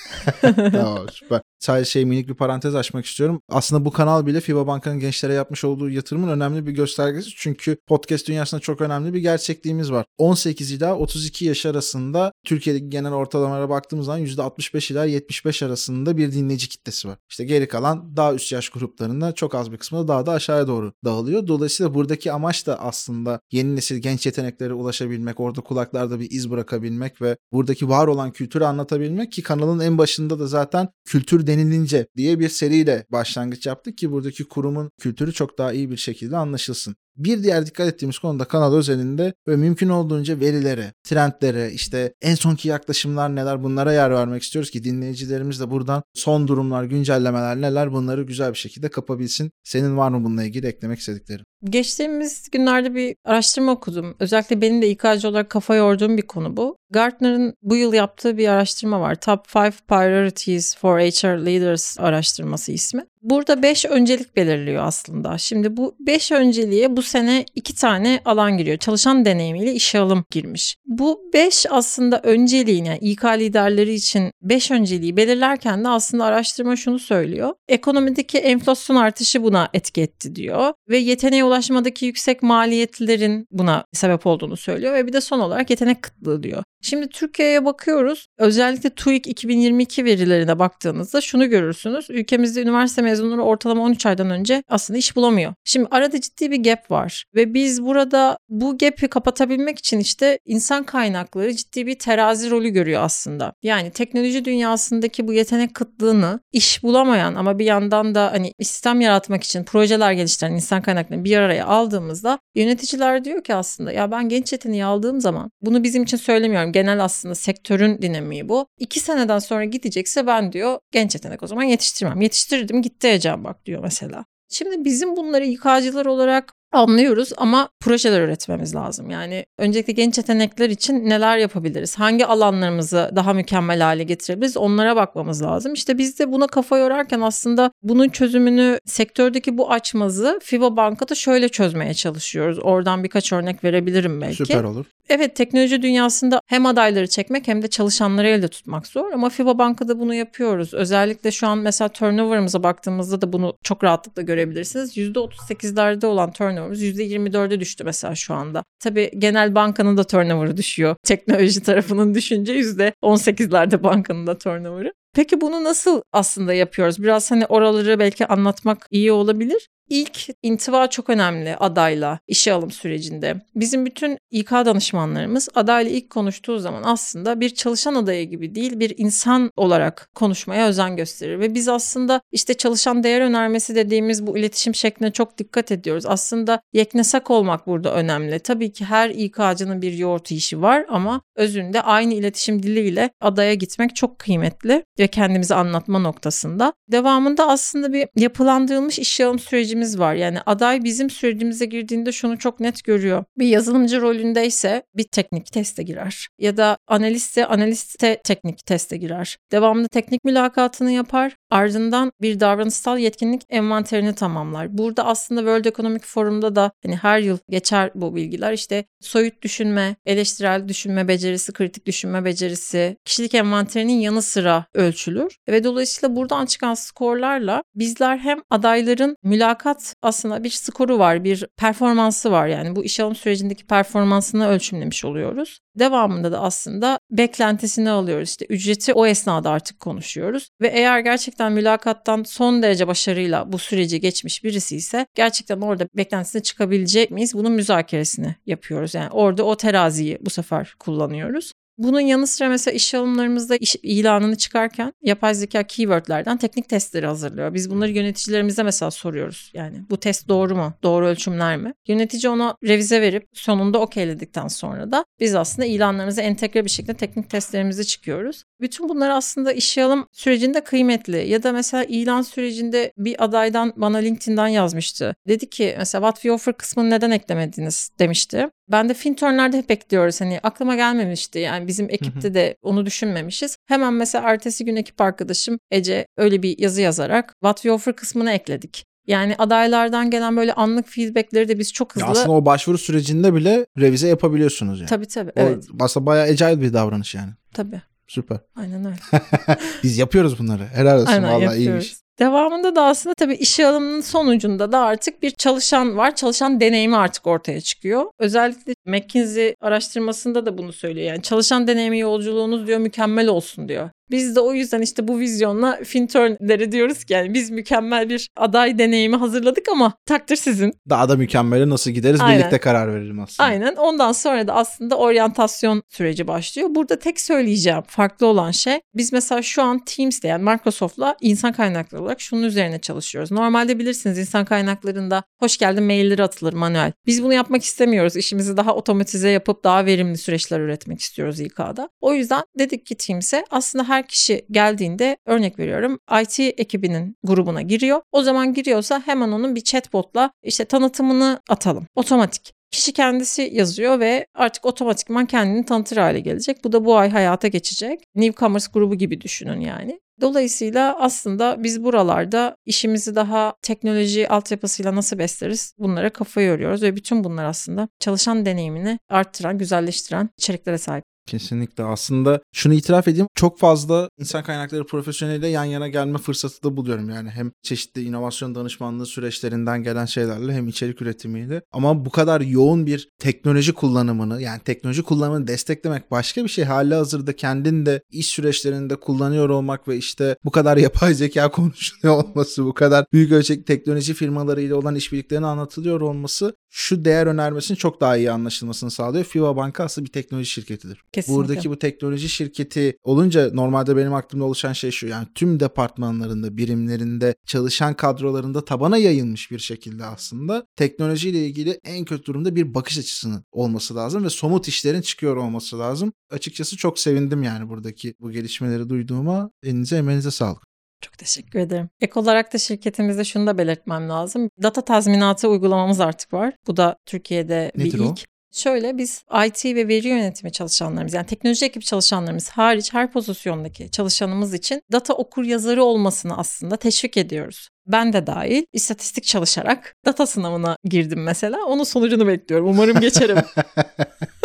Tamam 0.71 1.09
süper. 1.11 1.41
Sadece 1.59 1.89
şey 1.89 2.05
minik 2.05 2.29
bir 2.29 2.33
parantez 2.33 2.75
açmak 2.75 3.05
istiyorum. 3.05 3.41
Aslında 3.49 3.85
bu 3.85 3.91
kanal 3.91 4.25
bile 4.25 4.41
FIBA 4.41 4.67
Banka'nın 4.67 4.99
gençlere 4.99 5.33
yapmış 5.33 5.63
olduğu 5.63 5.89
yatırımın 5.89 6.27
önemli 6.27 6.67
bir 6.67 6.71
göstergesi. 6.71 7.29
Çünkü 7.35 7.77
podcast 7.87 8.27
dünyasında 8.27 8.61
çok 8.61 8.81
önemli 8.81 9.13
bir 9.13 9.19
gerçekliğimiz 9.19 9.91
var. 9.91 10.05
18 10.17 10.71
ila 10.71 10.95
32 10.95 11.45
yaş 11.45 11.65
arasında 11.65 12.31
Türkiye'deki 12.45 12.89
genel 12.89 13.13
ortalamalara 13.13 13.69
baktığımız 13.69 14.05
zaman 14.05 14.25
%65 14.25 14.93
ila 14.93 15.05
75 15.05 15.63
arasında 15.63 16.17
bir 16.17 16.31
dinleyici 16.31 16.69
kitlesi 16.69 17.07
var. 17.07 17.17
İşte 17.29 17.45
geri 17.45 17.67
kalan 17.67 18.17
daha 18.17 18.33
üst 18.33 18.51
yaş 18.51 18.69
gruplarında 18.69 19.31
çok 19.31 19.55
az 19.55 19.71
bir 19.71 19.77
kısmı 19.77 19.99
da 19.99 20.07
daha 20.07 20.25
da 20.25 20.31
aşağıya 20.31 20.67
doğru 20.67 20.93
dağılıyor. 21.05 21.47
Dolayısıyla 21.47 21.93
buradaki 21.93 22.31
amaç 22.31 22.67
da 22.67 22.79
aslında 22.79 23.39
yeni 23.51 23.75
nesil 23.75 23.97
genç 23.97 24.25
yeteneklere 24.25 24.73
ulaşabilmek, 24.73 25.39
orada 25.39 25.61
kulaklarda 25.61 26.19
bir 26.19 26.31
iz 26.31 26.51
bırakabilmek 26.51 27.21
ve 27.21 27.37
buradaki 27.51 27.89
var 27.99 28.07
olan 28.07 28.31
kültürü 28.31 28.63
anlatabilmek 28.63 29.31
ki 29.31 29.43
kanalın 29.43 29.79
en 29.79 29.97
başında 29.97 30.39
da 30.39 30.47
zaten 30.47 30.89
kültür 31.05 31.47
denilince 31.47 32.07
diye 32.17 32.39
bir 32.39 32.49
seriyle 32.49 33.05
başlangıç 33.11 33.65
yaptık 33.65 33.97
ki 33.97 34.11
buradaki 34.11 34.43
kurumun 34.47 34.91
kültürü 35.01 35.33
çok 35.33 35.57
daha 35.57 35.73
iyi 35.73 35.91
bir 35.91 35.97
şekilde 35.97 36.37
anlaşılsın. 36.37 36.95
Bir 37.17 37.43
diğer 37.43 37.65
dikkat 37.65 37.87
ettiğimiz 37.87 38.19
konu 38.19 38.39
da 38.39 38.45
kanal 38.45 38.73
özelinde 38.73 39.33
ve 39.47 39.55
mümkün 39.55 39.89
olduğunca 39.89 40.39
verilere, 40.39 40.93
trendlere, 41.03 41.71
işte 41.71 42.13
en 42.21 42.35
sonki 42.35 42.67
yaklaşımlar 42.67 43.35
neler 43.35 43.63
bunlara 43.63 43.93
yer 43.93 44.11
vermek 44.11 44.43
istiyoruz 44.43 44.71
ki 44.71 44.83
dinleyicilerimiz 44.83 45.59
de 45.59 45.71
buradan 45.71 46.03
son 46.13 46.47
durumlar, 46.47 46.83
güncellemeler 46.83 47.61
neler 47.61 47.91
bunları 47.91 48.23
güzel 48.23 48.51
bir 48.51 48.57
şekilde 48.57 48.89
kapabilsin. 48.89 49.51
Senin 49.63 49.97
var 49.97 50.09
mı 50.09 50.23
bununla 50.23 50.43
ilgili 50.43 50.67
eklemek 50.67 50.99
istediklerin? 50.99 51.43
Geçtiğimiz 51.63 52.49
günlerde 52.51 52.95
bir 52.95 53.15
araştırma 53.25 53.71
okudum. 53.71 54.15
Özellikle 54.19 54.61
benim 54.61 54.81
de 54.81 54.89
İK'cı 54.89 55.27
olarak 55.27 55.49
kafa 55.49 55.75
yorduğum 55.75 56.17
bir 56.17 56.21
konu 56.21 56.57
bu. 56.57 56.75
Gartner'ın 56.91 57.53
bu 57.61 57.75
yıl 57.75 57.93
yaptığı 57.93 58.37
bir 58.37 58.47
araştırma 58.47 59.01
var. 59.01 59.15
Top 59.15 59.45
5 59.55 59.73
Priorities 59.87 60.77
for 60.77 60.99
HR 60.99 61.45
Leaders 61.45 61.99
araştırması 61.99 62.71
ismi. 62.71 63.05
Burada 63.21 63.63
5 63.63 63.85
öncelik 63.85 64.35
belirliyor 64.35 64.83
aslında. 64.83 65.37
Şimdi 65.37 65.77
bu 65.77 65.95
5 65.99 66.31
önceliğe 66.31 66.97
bu 66.97 67.01
sene 67.01 67.45
2 67.55 67.75
tane 67.75 68.21
alan 68.25 68.57
giriyor. 68.57 68.77
Çalışan 68.77 69.25
deneyimiyle 69.25 69.73
işe 69.73 69.99
alım 69.99 70.25
girmiş. 70.31 70.75
Bu 70.85 71.21
5 71.33 71.65
aslında 71.69 72.19
önceliğin 72.23 72.85
yani 72.85 72.97
İK 73.01 73.25
liderleri 73.25 73.93
için 73.93 74.31
5 74.41 74.71
önceliği 74.71 75.17
belirlerken 75.17 75.83
de 75.83 75.87
aslında 75.87 76.25
araştırma 76.25 76.75
şunu 76.75 76.99
söylüyor. 76.99 77.53
Ekonomideki 77.67 78.37
enflasyon 78.37 78.95
artışı 78.95 79.43
buna 79.43 79.69
etki 79.73 80.01
etti 80.01 80.35
diyor 80.35 80.73
ve 80.89 80.97
yeteneğe 80.97 81.43
ulaşmadaki 81.43 82.05
yüksek 82.05 82.43
maliyetlerin 82.43 83.47
buna 83.51 83.85
sebep 83.93 84.25
olduğunu 84.25 84.57
söylüyor 84.57 84.93
ve 84.93 85.07
bir 85.07 85.13
de 85.13 85.21
son 85.21 85.39
olarak 85.39 85.69
yetenek 85.69 86.01
kıtlığı 86.01 86.43
diyor. 86.43 86.63
Şimdi 86.81 87.09
Türkiye'ye 87.09 87.65
bakıyoruz. 87.65 88.27
Özellikle 88.37 88.89
TÜİK 88.89 89.27
2022 89.27 90.05
verilerine 90.05 90.59
baktığınızda 90.59 91.21
şunu 91.21 91.49
görürsünüz. 91.49 92.09
Ülkemizde 92.09 92.61
üniversite 92.61 93.01
mezunları 93.09 93.41
ortalama 93.41 93.83
13 93.83 94.05
aydan 94.05 94.29
önce 94.29 94.63
aslında 94.67 94.97
iş 94.97 95.15
bulamıyor. 95.15 95.53
Şimdi 95.65 95.87
arada 95.91 96.21
ciddi 96.21 96.51
bir 96.51 96.63
gap 96.63 96.91
var 96.91 97.23
ve 97.35 97.53
biz 97.53 97.83
burada 97.83 98.37
bu 98.49 98.77
gap'i 98.77 99.07
kapatabilmek 99.07 99.79
için 99.79 99.99
işte 99.99 100.39
insan 100.45 100.83
kaynakları 100.83 101.55
ciddi 101.55 101.87
bir 101.87 101.99
terazi 101.99 102.49
rolü 102.49 102.69
görüyor 102.69 103.01
aslında. 103.03 103.53
Yani 103.63 103.91
teknoloji 103.91 104.45
dünyasındaki 104.45 105.27
bu 105.27 105.33
yetenek 105.33 105.73
kıtlığını 105.73 106.39
iş 106.51 106.83
bulamayan 106.83 107.35
ama 107.35 107.59
bir 107.59 107.65
yandan 107.65 108.15
da 108.15 108.31
hani 108.31 108.53
sistem 108.61 109.01
yaratmak 109.01 109.43
için 109.43 109.63
projeler 109.63 110.11
geliştiren 110.11 110.51
insan 110.51 110.81
kaynaklarını 110.81 111.23
bir 111.23 111.37
araya 111.37 111.65
aldığımızda 111.65 112.39
yöneticiler 112.55 113.25
diyor 113.25 113.43
ki 113.43 113.55
aslında 113.55 113.91
ya 113.91 114.11
ben 114.11 114.29
genç 114.29 114.51
yeteneği 114.51 114.85
aldığım 114.85 115.21
zaman 115.21 115.51
bunu 115.61 115.83
bizim 115.83 116.03
için 116.03 116.17
söylemiyorum. 116.17 116.71
Genel 116.71 117.03
aslında 117.03 117.35
sektörün 117.35 118.01
dinamiği 118.01 118.49
bu. 118.49 118.65
İki 118.79 118.99
seneden 118.99 119.39
sonra 119.39 119.65
gidecekse 119.65 120.27
ben 120.27 120.51
diyor 120.51 120.79
genç 120.91 121.15
yetenek 121.15 121.43
o 121.43 121.47
zaman 121.47 121.63
yetiştirmem. 121.63 122.21
Yetiştirdim 122.21 122.81
gitti 122.81 122.98
Ecem 123.07 123.43
bak 123.43 123.65
diyor 123.65 123.81
mesela. 123.83 124.25
Şimdi 124.51 124.85
bizim 124.85 125.15
bunları 125.15 125.45
İK'cılar 125.45 126.05
olarak 126.05 126.53
anlıyoruz 126.71 127.31
ama 127.37 127.69
projeler 127.79 128.21
üretmemiz 128.21 128.75
lazım. 128.75 129.09
Yani 129.09 129.45
öncelikle 129.57 129.93
genç 129.93 130.17
yetenekler 130.17 130.69
için 130.69 131.09
neler 131.09 131.37
yapabiliriz? 131.37 131.95
Hangi 131.99 132.25
alanlarımızı 132.25 133.11
daha 133.15 133.33
mükemmel 133.33 133.81
hale 133.81 134.03
getirebiliriz? 134.03 134.57
Onlara 134.57 134.95
bakmamız 134.95 135.41
lazım. 135.41 135.73
İşte 135.73 135.97
biz 135.97 136.19
de 136.19 136.31
buna 136.31 136.47
kafa 136.47 136.77
yorarken 136.77 137.21
aslında 137.21 137.71
bunun 137.83 138.09
çözümünü 138.09 138.79
sektördeki 138.85 139.57
bu 139.57 139.71
açmazı 139.71 140.39
FIBA 140.43 140.77
Banka'da 140.77 141.15
şöyle 141.15 141.49
çözmeye 141.49 141.93
çalışıyoruz. 141.93 142.59
Oradan 142.59 143.03
birkaç 143.03 143.33
örnek 143.33 143.63
verebilirim 143.63 144.21
belki. 144.21 144.35
Süper 144.45 144.63
olur. 144.63 144.85
Evet 145.09 145.35
teknoloji 145.35 145.81
dünyasında 145.81 146.41
hem 146.47 146.65
adayları 146.65 147.07
çekmek 147.07 147.47
hem 147.47 147.61
de 147.61 147.67
çalışanları 147.67 148.27
elde 148.27 148.47
tutmak 148.47 148.87
zor 148.87 149.11
ama 149.11 149.29
FIBA 149.29 149.57
Banka'da 149.57 149.99
bunu 149.99 150.13
yapıyoruz. 150.13 150.73
Özellikle 150.73 151.31
şu 151.31 151.47
an 151.47 151.57
mesela 151.57 151.89
turnover'ımıza 151.89 152.63
baktığımızda 152.63 153.21
da 153.21 153.33
bunu 153.33 153.57
çok 153.63 153.83
rahatlıkla 153.83 154.21
görebilirsiniz. 154.21 154.97
%38'lerde 154.97 156.05
olan 156.05 156.31
turnover'ımız 156.31 156.83
%24'e 156.83 157.59
düştü 157.59 157.83
mesela 157.83 158.15
şu 158.15 158.33
anda. 158.33 158.63
Tabii 158.79 159.11
genel 159.17 159.55
bankanın 159.55 159.97
da 159.97 160.03
turnover'ı 160.03 160.57
düşüyor. 160.57 160.95
Teknoloji 161.03 161.63
tarafının 161.63 162.15
düşünce 162.15 162.59
%18'lerde 162.59 163.83
bankanın 163.83 164.27
da 164.27 164.37
turnover'ı. 164.37 164.93
Peki 165.15 165.41
bunu 165.41 165.63
nasıl 165.63 166.01
aslında 166.13 166.53
yapıyoruz? 166.53 167.03
Biraz 167.03 167.31
hani 167.31 167.45
oraları 167.45 167.99
belki 167.99 168.25
anlatmak 168.25 168.87
iyi 168.91 169.11
olabilir. 169.11 169.69
İlk 169.89 170.27
intiva 170.43 170.87
çok 170.87 171.09
önemli 171.09 171.55
adayla 171.55 172.19
işe 172.27 172.53
alım 172.53 172.71
sürecinde. 172.71 173.35
Bizim 173.55 173.85
bütün 173.85 174.17
İK 174.31 174.51
danışmanlarımız 174.51 175.49
adayla 175.55 175.91
ilk 175.91 176.09
konuştuğu 176.09 176.59
zaman 176.59 176.83
aslında 176.83 177.39
bir 177.39 177.49
çalışan 177.49 177.95
adayı 177.95 178.29
gibi 178.29 178.55
değil 178.55 178.79
bir 178.79 178.93
insan 178.97 179.51
olarak 179.55 180.09
konuşmaya 180.15 180.67
özen 180.67 180.95
gösterir. 180.95 181.39
Ve 181.39 181.55
biz 181.55 181.67
aslında 181.67 182.21
işte 182.31 182.53
çalışan 182.53 183.03
değer 183.03 183.21
önermesi 183.21 183.75
dediğimiz 183.75 184.27
bu 184.27 184.37
iletişim 184.37 184.75
şekline 184.75 185.11
çok 185.11 185.37
dikkat 185.37 185.71
ediyoruz. 185.71 186.05
Aslında 186.05 186.61
yeknesak 186.73 187.31
olmak 187.31 187.67
burada 187.67 187.93
önemli. 187.93 188.39
Tabii 188.39 188.71
ki 188.71 188.85
her 188.85 189.09
İK'cının 189.09 189.81
bir 189.81 189.93
yoğurt 189.93 190.31
işi 190.31 190.61
var 190.61 190.85
ama 190.89 191.21
özünde 191.35 191.81
aynı 191.81 192.13
iletişim 192.13 192.63
diliyle 192.63 193.09
adaya 193.21 193.53
gitmek 193.53 193.95
çok 193.95 194.19
kıymetli 194.19 194.83
ve 194.99 195.07
kendimizi 195.07 195.55
anlatma 195.55 195.99
noktasında. 195.99 196.73
Devamında 196.91 197.47
aslında 197.47 197.93
bir 197.93 198.07
yapılandırılmış 198.15 198.99
iş 198.99 199.21
alım 199.21 199.39
sürecimiz 199.39 199.78
var. 199.99 200.13
Yani 200.13 200.39
aday 200.45 200.83
bizim 200.83 201.09
sürecimize 201.09 201.65
girdiğinde 201.65 202.11
şunu 202.11 202.37
çok 202.37 202.59
net 202.59 202.83
görüyor. 202.83 203.23
Bir 203.37 203.47
yazılımcı 203.47 204.01
rolündeyse 204.01 204.83
bir 204.95 205.03
teknik 205.03 205.51
teste 205.51 205.83
girer. 205.83 206.27
Ya 206.39 206.57
da 206.57 206.77
analistse 206.87 207.45
analiste 207.45 208.21
teknik 208.23 208.65
teste 208.65 208.97
girer. 208.97 209.37
Devamlı 209.51 209.87
teknik 209.87 210.23
mülakatını 210.23 210.91
yapar. 210.91 211.35
Ardından 211.51 212.11
bir 212.21 212.39
davranışsal 212.39 212.97
yetkinlik 212.97 213.41
envanterini 213.49 214.15
tamamlar. 214.15 214.77
Burada 214.77 215.05
aslında 215.05 215.39
World 215.41 215.65
Economic 215.65 216.03
Forum'da 216.03 216.55
da 216.55 216.71
hani 216.85 216.95
her 216.95 217.19
yıl 217.19 217.37
geçer 217.49 217.91
bu 217.95 218.15
bilgiler. 218.15 218.53
İşte 218.53 218.85
soyut 219.01 219.41
düşünme, 219.41 219.95
eleştirel 220.05 220.67
düşünme 220.67 221.07
becerisi, 221.07 221.53
kritik 221.53 221.85
düşünme 221.85 222.25
becerisi, 222.25 222.97
kişilik 223.05 223.35
envanterinin 223.35 223.99
yanı 223.99 224.21
sıra 224.21 224.65
ölçülür. 224.73 225.37
Ve 225.49 225.63
dolayısıyla 225.63 226.15
buradan 226.15 226.45
çıkan 226.45 226.73
skorlarla 226.73 227.63
bizler 227.75 228.17
hem 228.17 228.39
adayların 228.49 229.17
mülakat 229.23 229.95
aslında 230.01 230.43
bir 230.43 230.49
skoru 230.49 230.99
var, 230.99 231.23
bir 231.23 231.47
performansı 231.57 232.31
var. 232.31 232.47
Yani 232.47 232.75
bu 232.75 232.83
iş 232.83 232.99
alım 232.99 233.15
sürecindeki 233.15 233.67
performansını 233.67 234.47
ölçümlemiş 234.47 235.05
oluyoruz. 235.05 235.59
Devamında 235.75 236.31
da 236.31 236.41
aslında 236.41 236.99
beklentisini 237.11 237.89
alıyoruz. 237.89 238.29
İşte 238.29 238.45
ücreti 238.45 238.93
o 238.93 239.05
esnada 239.05 239.49
artık 239.49 239.79
konuşuyoruz. 239.79 240.49
Ve 240.61 240.67
eğer 240.67 240.99
gerçekten 240.99 241.38
mülakattan 241.47 242.23
son 242.23 242.61
derece 242.61 242.87
başarıyla 242.87 243.51
bu 243.51 243.57
süreci 243.57 243.99
geçmiş 243.99 244.43
birisi 244.43 244.75
ise 244.75 245.07
gerçekten 245.15 245.61
orada 245.61 245.87
beklentisine 245.97 246.43
çıkabilecek 246.43 247.11
miyiz? 247.11 247.33
Bunun 247.33 247.51
müzakeresini 247.51 248.35
yapıyoruz. 248.45 248.93
Yani 248.93 249.09
orada 249.09 249.43
o 249.43 249.57
teraziyi 249.57 250.17
bu 250.21 250.29
sefer 250.29 250.75
kullanıyoruz. 250.79 251.51
Bunun 251.79 251.99
yanı 251.99 252.27
sıra 252.27 252.49
mesela 252.49 252.75
iş 252.75 252.93
alımlarımızda 252.93 253.55
iş 253.55 253.75
ilanını 253.83 254.35
çıkarken 254.35 254.93
yapay 255.01 255.33
zeka 255.33 255.63
keywordlerden 255.63 256.37
teknik 256.37 256.69
testleri 256.69 257.05
hazırlıyor. 257.05 257.53
Biz 257.53 257.69
bunları 257.71 257.91
yöneticilerimize 257.91 258.63
mesela 258.63 258.91
soruyoruz. 258.91 259.51
Yani 259.53 259.83
bu 259.89 259.97
test 259.97 260.27
doğru 260.27 260.55
mu? 260.55 260.73
Doğru 260.83 261.07
ölçümler 261.07 261.57
mi? 261.57 261.73
Yönetici 261.87 262.29
ona 262.29 262.55
revize 262.63 263.01
verip 263.01 263.27
sonunda 263.33 263.79
okeyledikten 263.79 264.47
sonra 264.47 264.91
da 264.91 265.05
biz 265.19 265.35
aslında 265.35 265.65
ilanlarımıza 265.65 266.21
entegre 266.21 266.65
bir 266.65 266.69
şekilde 266.69 266.93
teknik 266.93 267.29
testlerimizi 267.29 267.87
çıkıyoruz. 267.87 268.43
Bütün 268.61 268.89
bunlar 268.89 269.09
aslında 269.09 269.51
işe 269.51 269.83
alım 269.83 270.07
sürecinde 270.11 270.63
kıymetli. 270.63 271.29
Ya 271.29 271.43
da 271.43 271.51
mesela 271.51 271.83
ilan 271.83 272.21
sürecinde 272.21 272.93
bir 272.97 273.23
adaydan 273.23 273.73
bana 273.75 273.97
LinkedIn'den 273.97 274.47
yazmıştı. 274.47 275.15
Dedi 275.27 275.49
ki 275.49 275.75
mesela 275.77 276.01
what 276.01 276.15
we 276.15 276.31
offer 276.31 276.53
kısmını 276.53 276.89
neden 276.89 277.11
eklemediniz 277.11 277.89
demişti. 277.99 278.49
Ben 278.71 278.89
de 278.89 278.93
Finturn'larda 278.93 279.57
hep 279.57 279.69
bekliyoruz. 279.69 280.21
Hani 280.21 280.39
aklıma 280.43 280.75
gelmemişti. 280.75 281.39
Yani 281.39 281.67
bizim 281.67 281.89
ekipte 281.89 282.33
de 282.33 282.55
onu 282.61 282.85
düşünmemişiz. 282.85 283.57
Hemen 283.65 283.93
mesela 283.93 284.29
ertesi 284.29 284.65
gün 284.65 284.75
ekip 284.75 285.01
arkadaşım 285.01 285.59
Ece 285.71 286.07
öyle 286.17 286.43
bir 286.43 286.59
yazı 286.59 286.81
yazarak 286.81 287.33
what 287.39 287.57
we 287.57 287.71
offer 287.71 287.95
kısmını 287.95 288.31
ekledik. 288.31 288.85
Yani 289.07 289.35
adaylardan 289.37 290.09
gelen 290.09 290.37
böyle 290.37 290.53
anlık 290.53 290.87
feedbackleri 290.87 291.47
de 291.47 291.59
biz 291.59 291.73
çok 291.73 291.95
hızlı... 291.95 292.05
Ya 292.05 292.11
aslında 292.11 292.31
o 292.31 292.45
başvuru 292.45 292.77
sürecinde 292.77 293.33
bile 293.33 293.65
revize 293.79 294.07
yapabiliyorsunuz 294.07 294.79
yani. 294.79 294.89
Tabii 294.89 295.07
tabii. 295.07 295.31
O 295.35 295.41
evet. 295.41 295.67
aslında 295.79 296.05
bayağı 296.05 296.25
agile 296.25 296.61
bir 296.61 296.73
davranış 296.73 297.15
yani. 297.15 297.31
Tabii. 297.53 297.81
Süper. 298.09 298.37
Aynen 298.55 298.85
öyle. 298.85 298.97
Biz 299.83 299.97
yapıyoruz 299.97 300.39
bunları. 300.39 300.65
Helal 300.73 300.95
olsun 301.01 301.11
Aynen 301.11 301.23
vallahi 301.23 301.43
yapıyoruz. 301.43 301.57
iyiymiş. 301.59 301.95
Devamında 302.19 302.75
da 302.75 302.83
aslında 302.85 303.13
tabii 303.13 303.35
işe 303.35 303.67
alımının 303.67 304.01
sonucunda 304.01 304.71
da 304.71 304.79
artık 304.79 305.21
bir 305.23 305.31
çalışan 305.31 305.97
var. 305.97 306.15
Çalışan 306.15 306.59
deneyimi 306.59 306.97
artık 306.97 307.27
ortaya 307.27 307.61
çıkıyor. 307.61 308.05
Özellikle 308.19 308.73
McKinsey 308.89 309.55
araştırmasında 309.61 310.45
da 310.45 310.57
bunu 310.57 310.73
söylüyor. 310.73 311.07
Yani 311.07 311.21
çalışan 311.21 311.67
deneyimi 311.67 311.99
yolculuğunuz 311.99 312.67
diyor 312.67 312.79
mükemmel 312.79 313.27
olsun 313.27 313.69
diyor. 313.69 313.89
Biz 314.11 314.35
de 314.35 314.39
o 314.39 314.53
yüzden 314.53 314.81
işte 314.81 315.07
bu 315.07 315.19
vizyonla 315.19 315.79
Finturn'lere 315.83 316.71
diyoruz 316.71 317.03
ki 317.03 317.13
yani 317.13 317.33
biz 317.33 317.51
mükemmel 317.51 318.09
bir 318.09 318.29
aday 318.37 318.77
deneyimi 318.77 319.15
hazırladık 319.15 319.69
ama 319.69 319.93
takdir 320.05 320.35
sizin. 320.35 320.73
Daha 320.89 321.09
da 321.09 321.15
mükemmele 321.15 321.69
nasıl 321.69 321.91
gideriz 321.91 322.21
Aynen. 322.21 322.39
birlikte 322.39 322.57
karar 322.57 322.93
verelim 322.93 323.19
aslında. 323.19 323.49
Aynen. 323.49 323.75
Ondan 323.75 324.11
sonra 324.11 324.47
da 324.47 324.53
aslında 324.53 324.97
oryantasyon 324.97 325.83
süreci 325.89 326.27
başlıyor. 326.27 326.67
Burada 326.71 326.99
tek 326.99 327.19
söyleyeceğim 327.19 327.81
farklı 327.87 328.27
olan 328.27 328.51
şey 328.51 328.79
biz 328.93 329.13
mesela 329.13 329.41
şu 329.41 329.61
an 329.61 329.85
Teams'te 329.85 330.27
yani 330.27 330.43
Microsoft'la 330.43 331.15
insan 331.21 331.53
kaynakları 331.53 332.01
olarak 332.01 332.21
şunun 332.21 332.43
üzerine 332.43 332.79
çalışıyoruz. 332.79 333.31
Normalde 333.31 333.79
bilirsiniz 333.79 334.17
insan 334.17 334.45
kaynaklarında 334.45 335.23
hoş 335.39 335.57
geldin 335.57 335.83
mailleri 335.83 336.23
atılır 336.23 336.53
manuel. 336.53 336.91
Biz 337.05 337.23
bunu 337.23 337.33
yapmak 337.33 337.63
istemiyoruz. 337.63 338.15
İşimizi 338.15 338.57
daha 338.57 338.73
otomatize 338.79 339.29
yapıp 339.29 339.63
daha 339.63 339.85
verimli 339.85 340.17
süreçler 340.17 340.59
üretmek 340.59 340.99
istiyoruz 340.99 341.39
İK'da. 341.39 341.89
O 342.01 342.13
yüzden 342.13 342.43
dedik 342.59 342.85
ki 342.85 342.95
Teams'e 342.95 343.45
aslında 343.51 343.89
her 343.89 344.07
kişi 344.07 344.45
geldiğinde 344.51 345.17
örnek 345.25 345.59
veriyorum 345.59 345.99
IT 346.21 346.39
ekibinin 346.39 347.15
grubuna 347.23 347.61
giriyor. 347.61 348.01
O 348.11 348.21
zaman 348.21 348.53
giriyorsa 348.53 349.01
hemen 349.05 349.31
onun 349.31 349.55
bir 349.55 349.61
chatbotla 349.61 350.31
işte 350.43 350.65
tanıtımını 350.65 351.39
atalım. 351.49 351.87
Otomatik. 351.95 352.53
Kişi 352.71 352.93
kendisi 352.93 353.49
yazıyor 353.53 353.99
ve 353.99 354.25
artık 354.35 354.65
otomatikman 354.65 355.25
kendini 355.25 355.65
tanıtır 355.65 355.97
hale 355.97 356.19
gelecek. 356.19 356.63
Bu 356.63 356.71
da 356.71 356.85
bu 356.85 356.97
ay 356.97 357.09
hayata 357.09 357.47
geçecek. 357.47 357.99
Newcomers 358.15 358.67
grubu 358.67 358.95
gibi 358.95 359.21
düşünün 359.21 359.59
yani. 359.61 359.99
Dolayısıyla 360.21 360.95
aslında 360.99 361.63
biz 361.63 361.83
buralarda 361.83 362.55
işimizi 362.65 363.15
daha 363.15 363.53
teknoloji 363.61 364.29
altyapısıyla 364.29 364.95
nasıl 364.95 365.19
besleriz 365.19 365.73
bunlara 365.77 366.09
kafa 366.09 366.41
yoruyoruz 366.41 366.83
ve 366.83 366.95
bütün 366.95 367.23
bunlar 367.23 367.45
aslında 367.45 367.89
çalışan 367.99 368.45
deneyimini 368.45 368.99
arttıran, 369.09 369.57
güzelleştiren 369.57 370.29
içeriklere 370.37 370.77
sahip. 370.77 371.03
Kesinlikle. 371.29 371.83
Aslında 371.83 372.41
şunu 372.53 372.73
itiraf 372.73 373.07
edeyim 373.07 373.27
çok 373.35 373.59
fazla 373.59 374.09
insan 374.19 374.43
kaynakları 374.43 374.85
profesyoneliyle 374.85 375.47
yan 375.47 375.63
yana 375.63 375.87
gelme 375.87 376.17
fırsatı 376.17 376.63
da 376.63 376.77
buluyorum. 376.77 377.09
Yani 377.09 377.29
hem 377.29 377.51
çeşitli 377.63 378.03
inovasyon 378.03 378.55
danışmanlığı 378.55 379.05
süreçlerinden 379.05 379.83
gelen 379.83 380.05
şeylerle 380.05 380.53
hem 380.53 380.67
içerik 380.67 381.01
üretimiyle. 381.01 381.61
Ama 381.71 382.05
bu 382.05 382.09
kadar 382.09 382.41
yoğun 382.41 382.85
bir 382.85 383.09
teknoloji 383.19 383.73
kullanımını 383.73 384.41
yani 384.41 384.59
teknoloji 384.59 385.03
kullanımını 385.03 385.47
desteklemek 385.47 386.11
başka 386.11 386.43
bir 386.43 386.49
şey. 386.49 386.65
Hali 386.65 386.93
hazırda 386.93 387.35
kendin 387.35 387.85
de 387.85 388.01
iş 388.11 388.27
süreçlerinde 388.27 388.95
kullanıyor 388.95 389.49
olmak 389.49 389.87
ve 389.87 389.97
işte 389.97 390.37
bu 390.45 390.51
kadar 390.51 390.77
yapay 390.77 391.13
zeka 391.13 391.51
konuşuluyor 391.51 392.23
olması 392.23 392.65
bu 392.65 392.73
kadar 392.73 393.05
büyük 393.13 393.31
ölçekli 393.31 393.65
teknoloji 393.65 394.13
firmalarıyla 394.13 394.75
olan 394.75 394.95
işbirliklerinin 394.95 395.47
anlatılıyor 395.47 396.01
olması 396.01 396.53
şu 396.69 397.05
değer 397.05 397.27
önermesinin 397.27 397.77
çok 397.77 398.01
daha 398.01 398.17
iyi 398.17 398.31
anlaşılmasını 398.31 398.91
sağlıyor. 398.91 399.25
FIBA 399.25 399.55
Banka 399.55 399.83
aslında 399.83 400.05
bir 400.05 400.11
teknoloji 400.11 400.49
şirketidir. 400.49 401.03
Kesinlikle. 401.11 401.39
Buradaki 401.39 401.69
bu 401.69 401.79
teknoloji 401.79 402.29
şirketi 402.29 402.97
olunca 403.03 403.49
normalde 403.53 403.97
benim 403.97 404.13
aklımda 404.13 404.45
oluşan 404.45 404.73
şey 404.73 404.91
şu 404.91 405.07
yani 405.07 405.27
tüm 405.35 405.59
departmanlarında, 405.59 406.57
birimlerinde, 406.57 407.35
çalışan 407.45 407.93
kadrolarında 407.93 408.65
tabana 408.65 408.97
yayılmış 408.97 409.51
bir 409.51 409.59
şekilde 409.59 410.05
aslında 410.05 410.65
teknolojiyle 410.75 411.45
ilgili 411.45 411.79
en 411.83 412.05
kötü 412.05 412.25
durumda 412.25 412.55
bir 412.55 412.73
bakış 412.73 412.97
açısının 412.97 413.43
olması 413.51 413.95
lazım 413.95 414.23
ve 414.23 414.29
somut 414.29 414.67
işlerin 414.67 415.01
çıkıyor 415.01 415.35
olması 415.35 415.79
lazım. 415.79 416.13
Açıkçası 416.31 416.77
çok 416.77 416.99
sevindim 416.99 417.43
yani 417.43 417.69
buradaki 417.69 418.13
bu 418.19 418.31
gelişmeleri 418.31 418.89
duyduğuma. 418.89 419.51
Elinize 419.63 419.97
emeğinize 419.97 420.31
sağlık. 420.31 420.68
Çok 421.01 421.17
teşekkür 421.17 421.59
ederim. 421.59 421.89
Ek 422.01 422.19
olarak 422.19 422.53
da 422.53 422.57
şirketimizde 422.57 423.23
şunu 423.23 423.47
da 423.47 423.57
belirtmem 423.57 424.09
lazım. 424.09 424.49
Data 424.63 424.81
tazminatı 424.81 425.49
uygulamamız 425.49 425.99
artık 425.99 426.33
var. 426.33 426.53
Bu 426.67 426.77
da 426.77 426.95
Türkiye'de 427.05 427.71
Nedir 427.75 427.93
bir 427.93 427.99
o? 427.99 428.03
ilk. 428.03 428.25
Şöyle 428.51 428.97
biz 428.97 429.23
IT 429.47 429.65
ve 429.65 429.87
veri 429.87 430.07
yönetimi 430.07 430.51
çalışanlarımız 430.51 431.13
yani 431.13 431.25
teknoloji 431.25 431.65
ekip 431.65 431.83
çalışanlarımız 431.83 432.49
hariç 432.49 432.93
her 432.93 433.11
pozisyondaki 433.11 433.91
çalışanımız 433.91 434.53
için 434.53 434.81
data 434.91 435.13
okur 435.13 435.43
yazarı 435.43 435.83
olmasını 435.83 436.37
aslında 436.37 436.77
teşvik 436.77 437.17
ediyoruz. 437.17 437.69
Ben 437.87 438.13
de 438.13 438.27
dahil 438.27 438.63
istatistik 438.73 439.23
çalışarak 439.23 439.95
data 440.05 440.25
sınavına 440.27 440.77
girdim 440.83 441.23
mesela. 441.23 441.65
Onun 441.65 441.83
sonucunu 441.83 442.27
bekliyorum. 442.27 442.67
Umarım 442.67 442.99
geçerim. 442.99 443.37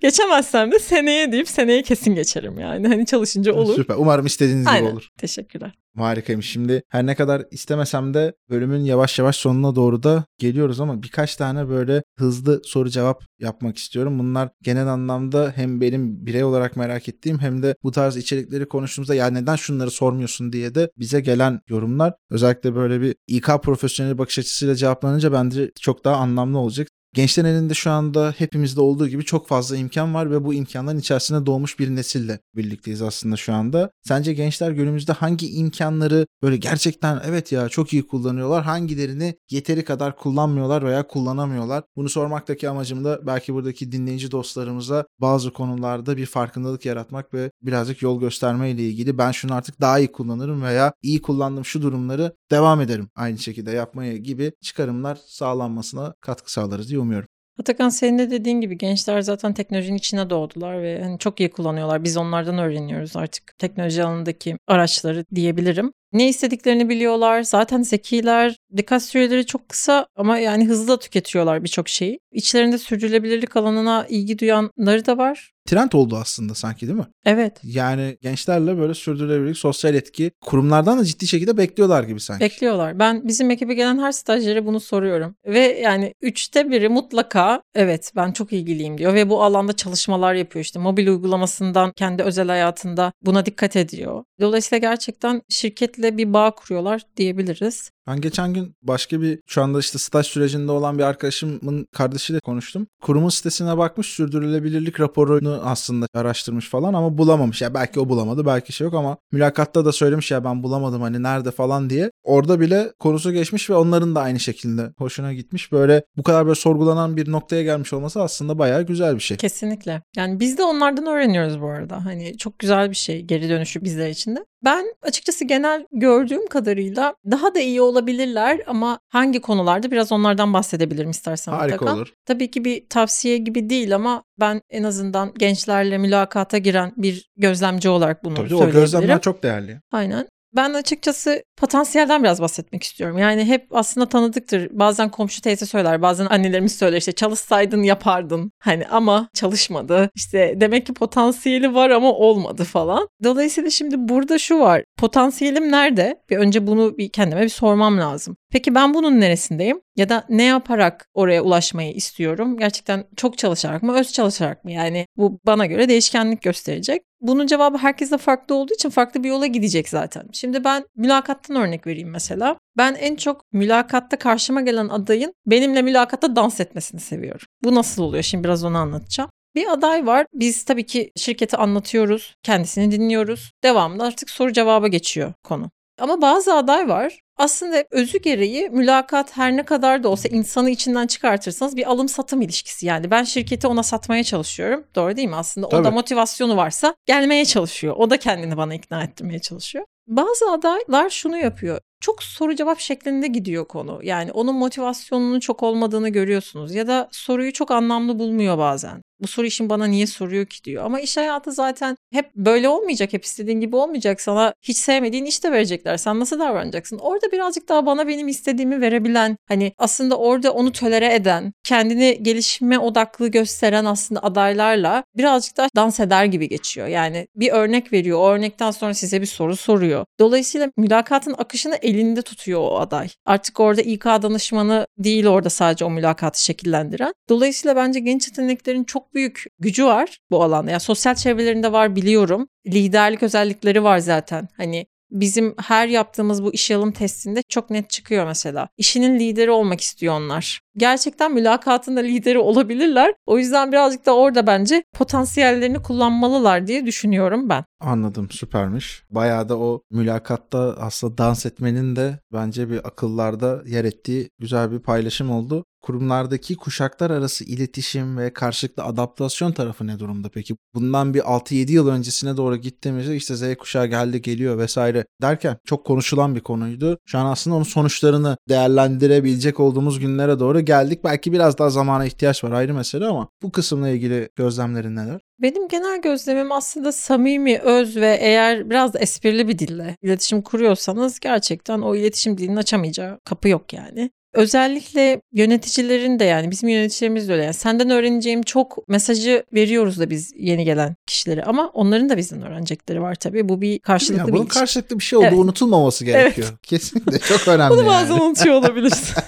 Geçemezsem 0.00 0.72
de 0.72 0.78
seneye 0.78 1.32
deyip 1.32 1.48
seneye 1.48 1.82
kesin 1.82 2.14
geçerim 2.14 2.58
yani. 2.58 2.88
Hani 2.88 3.06
çalışınca 3.06 3.54
olur. 3.54 3.74
Süper. 3.74 3.94
Umarım 3.98 4.26
istediğiniz 4.26 4.66
Aynen. 4.66 4.82
gibi 4.82 4.92
olur. 4.92 5.08
Teşekkürler. 5.18 5.72
Harikaymış. 5.96 6.50
Şimdi 6.50 6.82
her 6.88 7.06
ne 7.06 7.14
kadar 7.14 7.42
istemesem 7.50 8.14
de 8.14 8.34
bölümün 8.50 8.80
yavaş 8.84 9.18
yavaş 9.18 9.36
sonuna 9.36 9.74
doğru 9.74 10.02
da 10.02 10.24
geliyoruz 10.38 10.80
ama 10.80 11.02
birkaç 11.02 11.36
tane 11.36 11.68
böyle 11.68 12.02
hızlı 12.18 12.60
soru 12.64 12.90
cevap 12.90 13.24
yapmak 13.38 13.78
istiyorum. 13.78 14.18
Bunlar 14.18 14.48
genel 14.62 14.86
anlamda 14.86 15.52
hem 15.56 15.80
benim 15.80 16.26
birey 16.26 16.44
olarak 16.44 16.76
merak 16.76 17.08
ettiğim 17.08 17.38
hem 17.38 17.62
de 17.62 17.74
bu 17.82 17.90
tarz 17.90 18.16
içerikleri 18.16 18.68
konuştuğumuzda 18.68 19.14
ya 19.14 19.26
neden 19.26 19.56
şunları 19.56 19.90
sormuyorsun 19.90 20.52
diye 20.52 20.74
de 20.74 20.90
bize 20.98 21.20
gelen 21.20 21.60
yorumlar. 21.68 22.14
Özellikle 22.30 22.74
böyle 22.74 23.00
bir 23.00 23.14
İK 23.26 23.46
profesyonel 23.62 24.18
bakış 24.18 24.38
açısıyla 24.38 24.74
cevaplanınca 24.74 25.32
bence 25.32 25.70
çok 25.80 26.04
daha 26.04 26.16
anlamlı 26.16 26.58
olacak. 26.58 26.88
Gençlerin 27.14 27.48
elinde 27.48 27.74
şu 27.74 27.90
anda 27.90 28.34
hepimizde 28.38 28.80
olduğu 28.80 29.08
gibi 29.08 29.24
çok 29.24 29.48
fazla 29.48 29.76
imkan 29.76 30.14
var 30.14 30.30
ve 30.30 30.44
bu 30.44 30.54
imkanların 30.54 30.98
içerisinde 30.98 31.46
doğmuş 31.46 31.78
bir 31.78 31.96
nesille 31.96 32.38
birlikteyiz 32.56 33.02
aslında 33.02 33.36
şu 33.36 33.54
anda. 33.54 33.90
Sence 34.02 34.32
gençler 34.32 34.70
günümüzde 34.70 35.12
hangi 35.12 35.50
imkanları 35.50 36.26
böyle 36.42 36.56
gerçekten 36.56 37.22
evet 37.24 37.52
ya 37.52 37.68
çok 37.68 37.92
iyi 37.92 38.06
kullanıyorlar, 38.06 38.64
hangilerini 38.64 39.34
yeteri 39.50 39.84
kadar 39.84 40.16
kullanmıyorlar 40.16 40.84
veya 40.84 41.06
kullanamıyorlar? 41.06 41.84
Bunu 41.96 42.08
sormaktaki 42.08 42.68
amacım 42.68 43.04
da 43.04 43.26
belki 43.26 43.54
buradaki 43.54 43.92
dinleyici 43.92 44.30
dostlarımıza 44.30 45.06
bazı 45.18 45.52
konularda 45.52 46.16
bir 46.16 46.26
farkındalık 46.26 46.86
yaratmak 46.86 47.34
ve 47.34 47.50
birazcık 47.62 48.02
yol 48.02 48.20
gösterme 48.20 48.70
ile 48.70 48.88
ilgili 48.88 49.18
ben 49.18 49.30
şunu 49.30 49.54
artık 49.54 49.80
daha 49.80 49.98
iyi 49.98 50.12
kullanırım 50.12 50.62
veya 50.62 50.92
iyi 51.02 51.22
kullandığım 51.22 51.64
şu 51.64 51.82
durumları 51.82 52.36
devam 52.50 52.80
ederim 52.80 53.08
aynı 53.16 53.38
şekilde 53.38 53.70
yapmaya 53.70 54.16
gibi 54.16 54.52
çıkarımlar 54.62 55.18
sağlanmasına 55.26 56.14
katkı 56.20 56.52
sağlarız 56.52 56.88
diye 56.88 56.99
umuyorum. 57.00 57.28
Atakan 57.60 57.88
senin 57.88 58.18
de 58.18 58.30
dediğin 58.30 58.60
gibi 58.60 58.78
gençler 58.78 59.20
zaten 59.20 59.52
teknolojinin 59.54 59.96
içine 59.96 60.30
doğdular 60.30 60.82
ve 60.82 61.02
hani 61.02 61.18
çok 61.18 61.40
iyi 61.40 61.50
kullanıyorlar. 61.50 62.04
Biz 62.04 62.16
onlardan 62.16 62.58
öğreniyoruz 62.58 63.16
artık 63.16 63.58
teknoloji 63.58 64.02
alanındaki 64.04 64.56
araçları 64.66 65.24
diyebilirim. 65.34 65.92
Ne 66.12 66.28
istediklerini 66.28 66.88
biliyorlar. 66.88 67.42
Zaten 67.42 67.82
zekiler. 67.82 68.56
Dikkat 68.76 69.02
süreleri 69.02 69.46
çok 69.46 69.68
kısa 69.68 70.06
ama 70.16 70.38
yani 70.38 70.66
hızlı 70.66 70.88
da 70.88 70.98
tüketiyorlar 70.98 71.64
birçok 71.64 71.88
şeyi. 71.88 72.18
İçlerinde 72.32 72.78
sürdürülebilirlik 72.78 73.56
alanına 73.56 74.06
ilgi 74.08 74.38
duyanları 74.38 75.06
da 75.06 75.18
var. 75.18 75.52
Trend 75.70 75.92
oldu 75.92 76.16
aslında 76.16 76.54
sanki 76.54 76.86
değil 76.86 76.98
mi? 76.98 77.06
Evet. 77.24 77.60
Yani 77.62 78.18
gençlerle 78.22 78.78
böyle 78.78 78.94
sürdürülebilirlik, 78.94 79.58
sosyal 79.58 79.94
etki 79.94 80.30
kurumlardan 80.40 80.98
da 80.98 81.04
ciddi 81.04 81.26
şekilde 81.26 81.56
bekliyorlar 81.56 82.02
gibi 82.02 82.20
sanki. 82.20 82.44
Bekliyorlar. 82.44 82.98
Ben 82.98 83.28
bizim 83.28 83.50
ekibe 83.50 83.74
gelen 83.74 83.98
her 83.98 84.12
stajyere 84.12 84.66
bunu 84.66 84.80
soruyorum. 84.80 85.34
Ve 85.46 85.58
yani 85.58 86.14
üçte 86.22 86.70
biri 86.70 86.88
mutlaka 86.88 87.62
evet 87.74 88.12
ben 88.16 88.32
çok 88.32 88.52
ilgiliyim 88.52 88.98
diyor. 88.98 89.14
Ve 89.14 89.30
bu 89.30 89.42
alanda 89.42 89.72
çalışmalar 89.72 90.34
yapıyor 90.34 90.64
işte. 90.64 90.78
Mobil 90.78 91.06
uygulamasından 91.06 91.92
kendi 91.96 92.22
özel 92.22 92.48
hayatında 92.48 93.12
buna 93.22 93.46
dikkat 93.46 93.76
ediyor. 93.76 94.24
Dolayısıyla 94.40 94.78
gerçekten 94.78 95.42
şirketle 95.48 96.18
bir 96.18 96.32
bağ 96.32 96.50
kuruyorlar 96.50 97.02
diyebiliriz. 97.16 97.90
Ben 98.10 98.20
geçen 98.20 98.54
gün 98.54 98.74
başka 98.82 99.22
bir 99.22 99.38
şu 99.46 99.62
anda 99.62 99.78
işte 99.78 99.98
staj 99.98 100.26
sürecinde 100.26 100.72
olan 100.72 100.98
bir 100.98 101.02
arkadaşımın 101.02 101.86
kardeşiyle 101.92 102.40
konuştum. 102.40 102.86
Kurumun 103.02 103.28
sitesine 103.28 103.78
bakmış 103.78 104.06
sürdürülebilirlik 104.06 105.00
raporunu 105.00 105.60
aslında 105.64 106.06
araştırmış 106.14 106.68
falan 106.68 106.94
ama 106.94 107.18
bulamamış. 107.18 107.62
Ya 107.62 107.74
belki 107.74 108.00
o 108.00 108.08
bulamadı 108.08 108.46
belki 108.46 108.72
şey 108.72 108.84
yok 108.84 108.94
ama 108.94 109.16
mülakatta 109.32 109.84
da 109.84 109.92
söylemiş 109.92 110.30
ya 110.30 110.44
ben 110.44 110.62
bulamadım 110.62 111.02
hani 111.02 111.22
nerede 111.22 111.50
falan 111.50 111.90
diye. 111.90 112.10
Orada 112.22 112.60
bile 112.60 112.92
konusu 112.98 113.32
geçmiş 113.32 113.70
ve 113.70 113.74
onların 113.74 114.14
da 114.14 114.20
aynı 114.20 114.40
şekilde 114.40 114.90
hoşuna 114.98 115.32
gitmiş. 115.32 115.72
Böyle 115.72 116.02
bu 116.16 116.22
kadar 116.22 116.46
böyle 116.46 116.54
sorgulanan 116.54 117.16
bir 117.16 117.32
noktaya 117.32 117.62
gelmiş 117.62 117.92
olması 117.92 118.22
aslında 118.22 118.58
bayağı 118.58 118.82
güzel 118.82 119.14
bir 119.14 119.20
şey. 119.20 119.36
Kesinlikle. 119.36 120.02
Yani 120.16 120.40
biz 120.40 120.58
de 120.58 120.62
onlardan 120.62 121.06
öğreniyoruz 121.06 121.60
bu 121.60 121.66
arada. 121.66 122.04
Hani 122.04 122.36
çok 122.38 122.58
güzel 122.58 122.90
bir 122.90 122.96
şey 122.96 123.22
geri 123.22 123.48
dönüşü 123.48 123.84
bizler 123.84 124.08
için 124.08 124.36
de. 124.36 124.44
Ben 124.64 124.94
açıkçası 125.02 125.44
genel 125.44 125.86
gördüğüm 125.92 126.46
kadarıyla 126.46 127.14
daha 127.30 127.54
da 127.54 127.60
iyi 127.60 127.80
olabilirler 127.82 128.60
ama 128.66 128.98
hangi 129.08 129.40
konularda 129.40 129.90
biraz 129.90 130.12
onlardan 130.12 130.52
bahsedebilirim 130.52 131.10
istersen. 131.10 131.52
Harika 131.52 131.74
mutlaka. 131.76 131.94
olur. 131.96 132.12
Tabii 132.26 132.50
ki 132.50 132.64
bir 132.64 132.88
tavsiye 132.88 133.38
gibi 133.38 133.70
değil 133.70 133.94
ama 133.94 134.24
ben 134.40 134.60
en 134.70 134.82
azından 134.82 135.34
gençlerle 135.38 135.98
mülakata 135.98 136.58
giren 136.58 136.92
bir 136.96 137.30
gözlemci 137.36 137.88
olarak 137.88 138.24
bunu 138.24 138.34
Tabii 138.34 138.46
o 138.46 138.48
söyleyebilirim. 138.48 138.80
gözlemler 138.80 139.20
çok 139.20 139.42
değerli. 139.42 139.80
Aynen. 139.92 140.28
Ben 140.56 140.74
açıkçası 140.74 141.42
potansiyelden 141.56 142.22
biraz 142.22 142.40
bahsetmek 142.42 142.82
istiyorum. 142.82 143.18
Yani 143.18 143.44
hep 143.44 143.66
aslında 143.70 144.08
tanıdıktır. 144.08 144.68
Bazen 144.72 145.08
komşu 145.08 145.40
teyze 145.42 145.66
söyler, 145.66 146.02
bazen 146.02 146.26
annelerimiz 146.26 146.78
söyler 146.78 146.98
işte 146.98 147.12
çalışsaydın 147.12 147.82
yapardın. 147.82 148.52
Hani 148.58 148.86
ama 148.86 149.28
çalışmadı. 149.34 150.10
İşte 150.14 150.54
demek 150.56 150.86
ki 150.86 150.94
potansiyeli 150.94 151.74
var 151.74 151.90
ama 151.90 152.12
olmadı 152.12 152.64
falan. 152.64 153.08
Dolayısıyla 153.24 153.70
şimdi 153.70 153.94
burada 153.98 154.38
şu 154.38 154.58
var. 154.58 154.84
Potansiyelim 154.98 155.72
nerede? 155.72 156.22
Bir 156.30 156.36
önce 156.36 156.66
bunu 156.66 156.98
bir 156.98 157.08
kendime 157.12 157.42
bir 157.42 157.48
sormam 157.48 157.98
lazım. 157.98 158.36
Peki 158.50 158.74
ben 158.74 158.94
bunun 158.94 159.20
neresindeyim? 159.20 159.80
Ya 159.96 160.08
da 160.08 160.24
ne 160.28 160.42
yaparak 160.44 161.06
oraya 161.14 161.42
ulaşmayı 161.42 161.92
istiyorum? 161.92 162.58
Gerçekten 162.58 163.04
çok 163.16 163.38
çalışarak 163.38 163.82
mı, 163.82 163.98
öz 163.98 164.12
çalışarak 164.12 164.64
mı? 164.64 164.72
Yani 164.72 165.06
bu 165.16 165.40
bana 165.46 165.66
göre 165.66 165.88
değişkenlik 165.88 166.42
gösterecek. 166.42 167.02
Bunun 167.20 167.46
cevabı 167.46 167.78
herkese 167.78 168.18
farklı 168.18 168.54
olduğu 168.54 168.74
için 168.74 168.90
farklı 168.90 169.24
bir 169.24 169.28
yola 169.28 169.46
gidecek 169.46 169.88
zaten. 169.88 170.28
Şimdi 170.32 170.64
ben 170.64 170.84
mülakattan 170.96 171.56
örnek 171.56 171.86
vereyim 171.86 172.10
mesela. 172.10 172.56
Ben 172.76 172.94
en 172.94 173.16
çok 173.16 173.52
mülakatta 173.52 174.18
karşıma 174.18 174.60
gelen 174.60 174.88
adayın 174.88 175.34
benimle 175.46 175.82
mülakatta 175.82 176.36
dans 176.36 176.60
etmesini 176.60 177.00
seviyorum. 177.00 177.46
Bu 177.64 177.74
nasıl 177.74 178.02
oluyor? 178.02 178.22
Şimdi 178.22 178.44
biraz 178.44 178.64
onu 178.64 178.78
anlatacağım. 178.78 179.30
Bir 179.54 179.72
aday 179.72 180.06
var. 180.06 180.26
Biz 180.34 180.64
tabii 180.64 180.86
ki 180.86 181.12
şirketi 181.16 181.56
anlatıyoruz, 181.56 182.34
kendisini 182.42 182.90
dinliyoruz. 182.90 183.52
Devamlı 183.64 184.04
artık 184.04 184.30
soru 184.30 184.52
cevaba 184.52 184.88
geçiyor 184.88 185.32
konu. 185.44 185.70
Ama 186.00 186.20
bazı 186.20 186.54
aday 186.54 186.88
var. 186.88 187.20
Aslında 187.36 187.84
özü 187.90 188.18
gereği 188.18 188.70
mülakat 188.70 189.36
her 189.36 189.56
ne 189.56 189.62
kadar 189.62 190.02
da 190.02 190.08
olsa 190.08 190.28
insanı 190.28 190.70
içinden 190.70 191.06
çıkartırsanız 191.06 191.76
bir 191.76 191.90
alım 191.90 192.08
satım 192.08 192.42
ilişkisi. 192.42 192.86
Yani 192.86 193.10
ben 193.10 193.24
şirketi 193.24 193.66
ona 193.66 193.82
satmaya 193.82 194.24
çalışıyorum. 194.24 194.84
Doğru 194.94 195.16
değil 195.16 195.28
mi? 195.28 195.36
Aslında 195.36 195.66
o 195.66 195.70
da 195.70 195.82
Tabii. 195.82 195.94
motivasyonu 195.94 196.56
varsa 196.56 196.94
gelmeye 197.06 197.44
çalışıyor. 197.44 197.94
O 197.96 198.10
da 198.10 198.16
kendini 198.16 198.56
bana 198.56 198.74
ikna 198.74 199.02
ettirmeye 199.02 199.38
çalışıyor. 199.38 199.84
Bazı 200.06 200.50
adaylar 200.50 201.10
şunu 201.10 201.36
yapıyor. 201.36 201.80
Çok 202.00 202.22
soru 202.22 202.54
cevap 202.54 202.78
şeklinde 202.80 203.26
gidiyor 203.26 203.64
konu. 203.68 204.00
Yani 204.02 204.32
onun 204.32 204.54
motivasyonunun 204.54 205.40
çok 205.40 205.62
olmadığını 205.62 206.08
görüyorsunuz. 206.08 206.74
Ya 206.74 206.86
da 206.86 207.08
soruyu 207.12 207.52
çok 207.52 207.70
anlamlı 207.70 208.18
bulmuyor 208.18 208.58
bazen. 208.58 209.02
Bu 209.20 209.26
soru 209.26 209.46
işin 209.46 209.70
bana 209.70 209.86
niye 209.86 210.06
soruyor 210.06 210.46
ki 210.46 210.64
diyor. 210.64 210.84
Ama 210.84 211.00
iş 211.00 211.16
hayatı 211.16 211.52
zaten 211.52 211.96
hep 212.12 212.34
böyle 212.36 212.68
olmayacak. 212.68 213.12
Hep 213.12 213.24
istediğin 213.24 213.60
gibi 213.60 213.76
olmayacak. 213.76 214.20
Sana 214.20 214.54
hiç 214.62 214.76
sevmediğin 214.76 215.24
iş 215.24 215.44
de 215.44 215.52
verecekler. 215.52 215.96
Sen 215.96 216.20
nasıl 216.20 216.38
davranacaksın? 216.38 216.98
Orada 216.98 217.32
birazcık 217.32 217.68
daha 217.68 217.86
bana 217.86 218.08
benim 218.08 218.28
istediğimi 218.28 218.80
verebilen, 218.80 219.36
hani 219.48 219.72
aslında 219.78 220.16
orada 220.18 220.52
onu 220.52 220.72
tölere 220.72 221.14
eden, 221.14 221.52
kendini 221.64 222.18
gelişime 222.22 222.78
odaklı 222.78 223.28
gösteren 223.28 223.84
aslında 223.84 224.22
adaylarla 224.22 225.04
birazcık 225.16 225.56
daha 225.56 225.68
dans 225.76 226.00
eder 226.00 226.24
gibi 226.24 226.48
geçiyor. 226.48 226.86
Yani 226.86 227.26
bir 227.36 227.52
örnek 227.52 227.92
veriyor. 227.92 228.18
O 228.18 228.30
örnekten 228.30 228.70
sonra 228.70 228.94
size 228.94 229.20
bir 229.20 229.26
soru 229.26 229.56
soruyor. 229.56 230.04
Dolayısıyla 230.20 230.70
mülakatın 230.76 231.34
akışını 231.38 231.76
elinde 231.82 232.22
tutuyor 232.22 232.60
o 232.60 232.78
aday. 232.78 233.08
Artık 233.26 233.60
orada 233.60 233.82
İK 233.82 234.04
danışmanı 234.04 234.86
değil 234.98 235.26
orada 235.26 235.50
sadece 235.50 235.84
o 235.84 235.90
mülakatı 235.90 236.44
şekillendiren. 236.44 237.12
Dolayısıyla 237.28 237.76
bence 237.76 238.00
genç 238.00 238.28
yeteneklerin 238.28 238.84
çok 238.84 239.09
büyük 239.14 239.44
gücü 239.58 239.84
var 239.84 240.18
bu 240.30 240.42
alanda. 240.44 240.70
Yani 240.70 240.80
sosyal 240.80 241.14
çevrelerinde 241.14 241.72
var 241.72 241.96
biliyorum. 241.96 242.48
Liderlik 242.66 243.22
özellikleri 243.22 243.84
var 243.84 243.98
zaten. 243.98 244.48
Hani 244.56 244.86
bizim 245.10 245.54
her 245.58 245.88
yaptığımız 245.88 246.44
bu 246.44 246.52
iş 246.52 246.70
alım 246.70 246.92
testinde 246.92 247.42
çok 247.48 247.70
net 247.70 247.90
çıkıyor 247.90 248.26
mesela. 248.26 248.68
İşinin 248.76 249.18
lideri 249.18 249.50
olmak 249.50 249.80
istiyor 249.80 250.14
onlar. 250.14 250.60
Gerçekten 250.76 251.34
mülakatında 251.34 252.00
lideri 252.00 252.38
olabilirler. 252.38 253.14
O 253.26 253.38
yüzden 253.38 253.72
birazcık 253.72 254.06
da 254.06 254.16
orada 254.16 254.46
bence 254.46 254.82
potansiyellerini 254.94 255.82
kullanmalılar 255.82 256.66
diye 256.66 256.86
düşünüyorum 256.86 257.48
ben. 257.48 257.64
Anladım 257.80 258.30
süpermiş. 258.30 259.02
Bayağı 259.10 259.48
da 259.48 259.58
o 259.58 259.82
mülakatta 259.90 260.76
aslında 260.80 261.18
dans 261.18 261.46
etmenin 261.46 261.96
de 261.96 262.18
bence 262.32 262.70
bir 262.70 262.86
akıllarda 262.86 263.62
yer 263.66 263.84
ettiği 263.84 264.30
güzel 264.38 264.72
bir 264.72 264.78
paylaşım 264.78 265.30
oldu. 265.30 265.64
Kurumlardaki 265.82 266.56
kuşaklar 266.56 267.10
arası 267.10 267.44
iletişim 267.44 268.18
ve 268.18 268.32
karşılıklı 268.32 268.84
adaptasyon 268.84 269.52
tarafı 269.52 269.86
ne 269.86 269.98
durumda 269.98 270.28
peki? 270.28 270.54
Bundan 270.74 271.14
bir 271.14 271.20
6-7 271.20 271.72
yıl 271.72 271.88
öncesine 271.88 272.36
doğru 272.36 272.56
gittiğimizde 272.56 273.16
işte 273.16 273.36
Z 273.36 273.56
kuşağı 273.56 273.86
geldi 273.86 274.22
geliyor 274.22 274.58
vesaire 274.58 275.04
derken 275.22 275.56
çok 275.64 275.86
konuşulan 275.86 276.34
bir 276.34 276.40
konuydu. 276.40 276.98
Şu 277.06 277.18
an 277.18 277.26
aslında 277.26 277.56
onun 277.56 277.64
sonuçlarını 277.64 278.36
değerlendirebilecek 278.48 279.60
olduğumuz 279.60 279.98
günlere 280.00 280.38
doğru 280.38 280.60
geldik. 280.60 281.04
Belki 281.04 281.32
biraz 281.32 281.58
daha 281.58 281.70
zamana 281.70 282.04
ihtiyaç 282.04 282.44
var 282.44 282.52
ayrı 282.52 282.74
mesele 282.74 283.06
ama 283.06 283.28
bu 283.42 283.52
kısımla 283.52 283.88
ilgili 283.88 284.28
gözlemlerin 284.36 284.96
neler? 284.96 285.20
Benim 285.42 285.68
genel 285.68 286.00
gözlemim 286.02 286.52
aslında 286.52 286.92
samimi, 286.92 287.58
öz 287.58 287.96
ve 287.96 288.18
eğer 288.20 288.70
biraz 288.70 288.92
esprili 288.96 289.48
bir 289.48 289.58
dille 289.58 289.96
iletişim 290.02 290.42
kuruyorsanız 290.42 291.20
gerçekten 291.20 291.80
o 291.80 291.94
iletişim 291.94 292.38
dilini 292.38 292.58
açamayacağı 292.58 293.18
kapı 293.24 293.48
yok 293.48 293.72
yani. 293.72 294.10
Özellikle 294.32 295.20
yöneticilerin 295.32 296.18
de 296.18 296.24
yani 296.24 296.50
bizim 296.50 296.68
yöneticilerimiz 296.68 297.28
de 297.28 297.32
öyle. 297.32 297.44
Yani 297.44 297.54
senden 297.54 297.90
öğreneceğim 297.90 298.42
çok 298.42 298.88
mesajı 298.88 299.44
veriyoruz 299.52 299.98
da 299.98 300.10
biz 300.10 300.32
yeni 300.36 300.64
gelen 300.64 300.96
kişilere 301.06 301.42
ama 301.42 301.68
onların 301.74 302.08
da 302.08 302.16
bizden 302.16 302.42
öğrenecekleri 302.42 303.02
var 303.02 303.14
tabii. 303.14 303.48
Bu 303.48 303.60
bir 303.60 303.78
karşılıklı 303.78 304.20
Ya 304.20 304.26
bir 304.26 304.32
bunun 304.32 304.42
ilişki. 304.42 304.58
karşılıklı 304.58 304.98
bir 304.98 305.04
şey 305.04 305.16
olduğu 305.18 305.26
Evet. 305.26 305.38
unutulmaması 305.38 306.04
gerekiyor. 306.04 306.48
Kesinlikle 306.62 307.18
çok 307.18 307.48
önemli 307.48 307.70
Bunu 307.70 307.86
bazen 307.86 308.14
yani. 308.14 308.22
unutuyor 308.22 308.54
olabilirsin. 308.54 309.14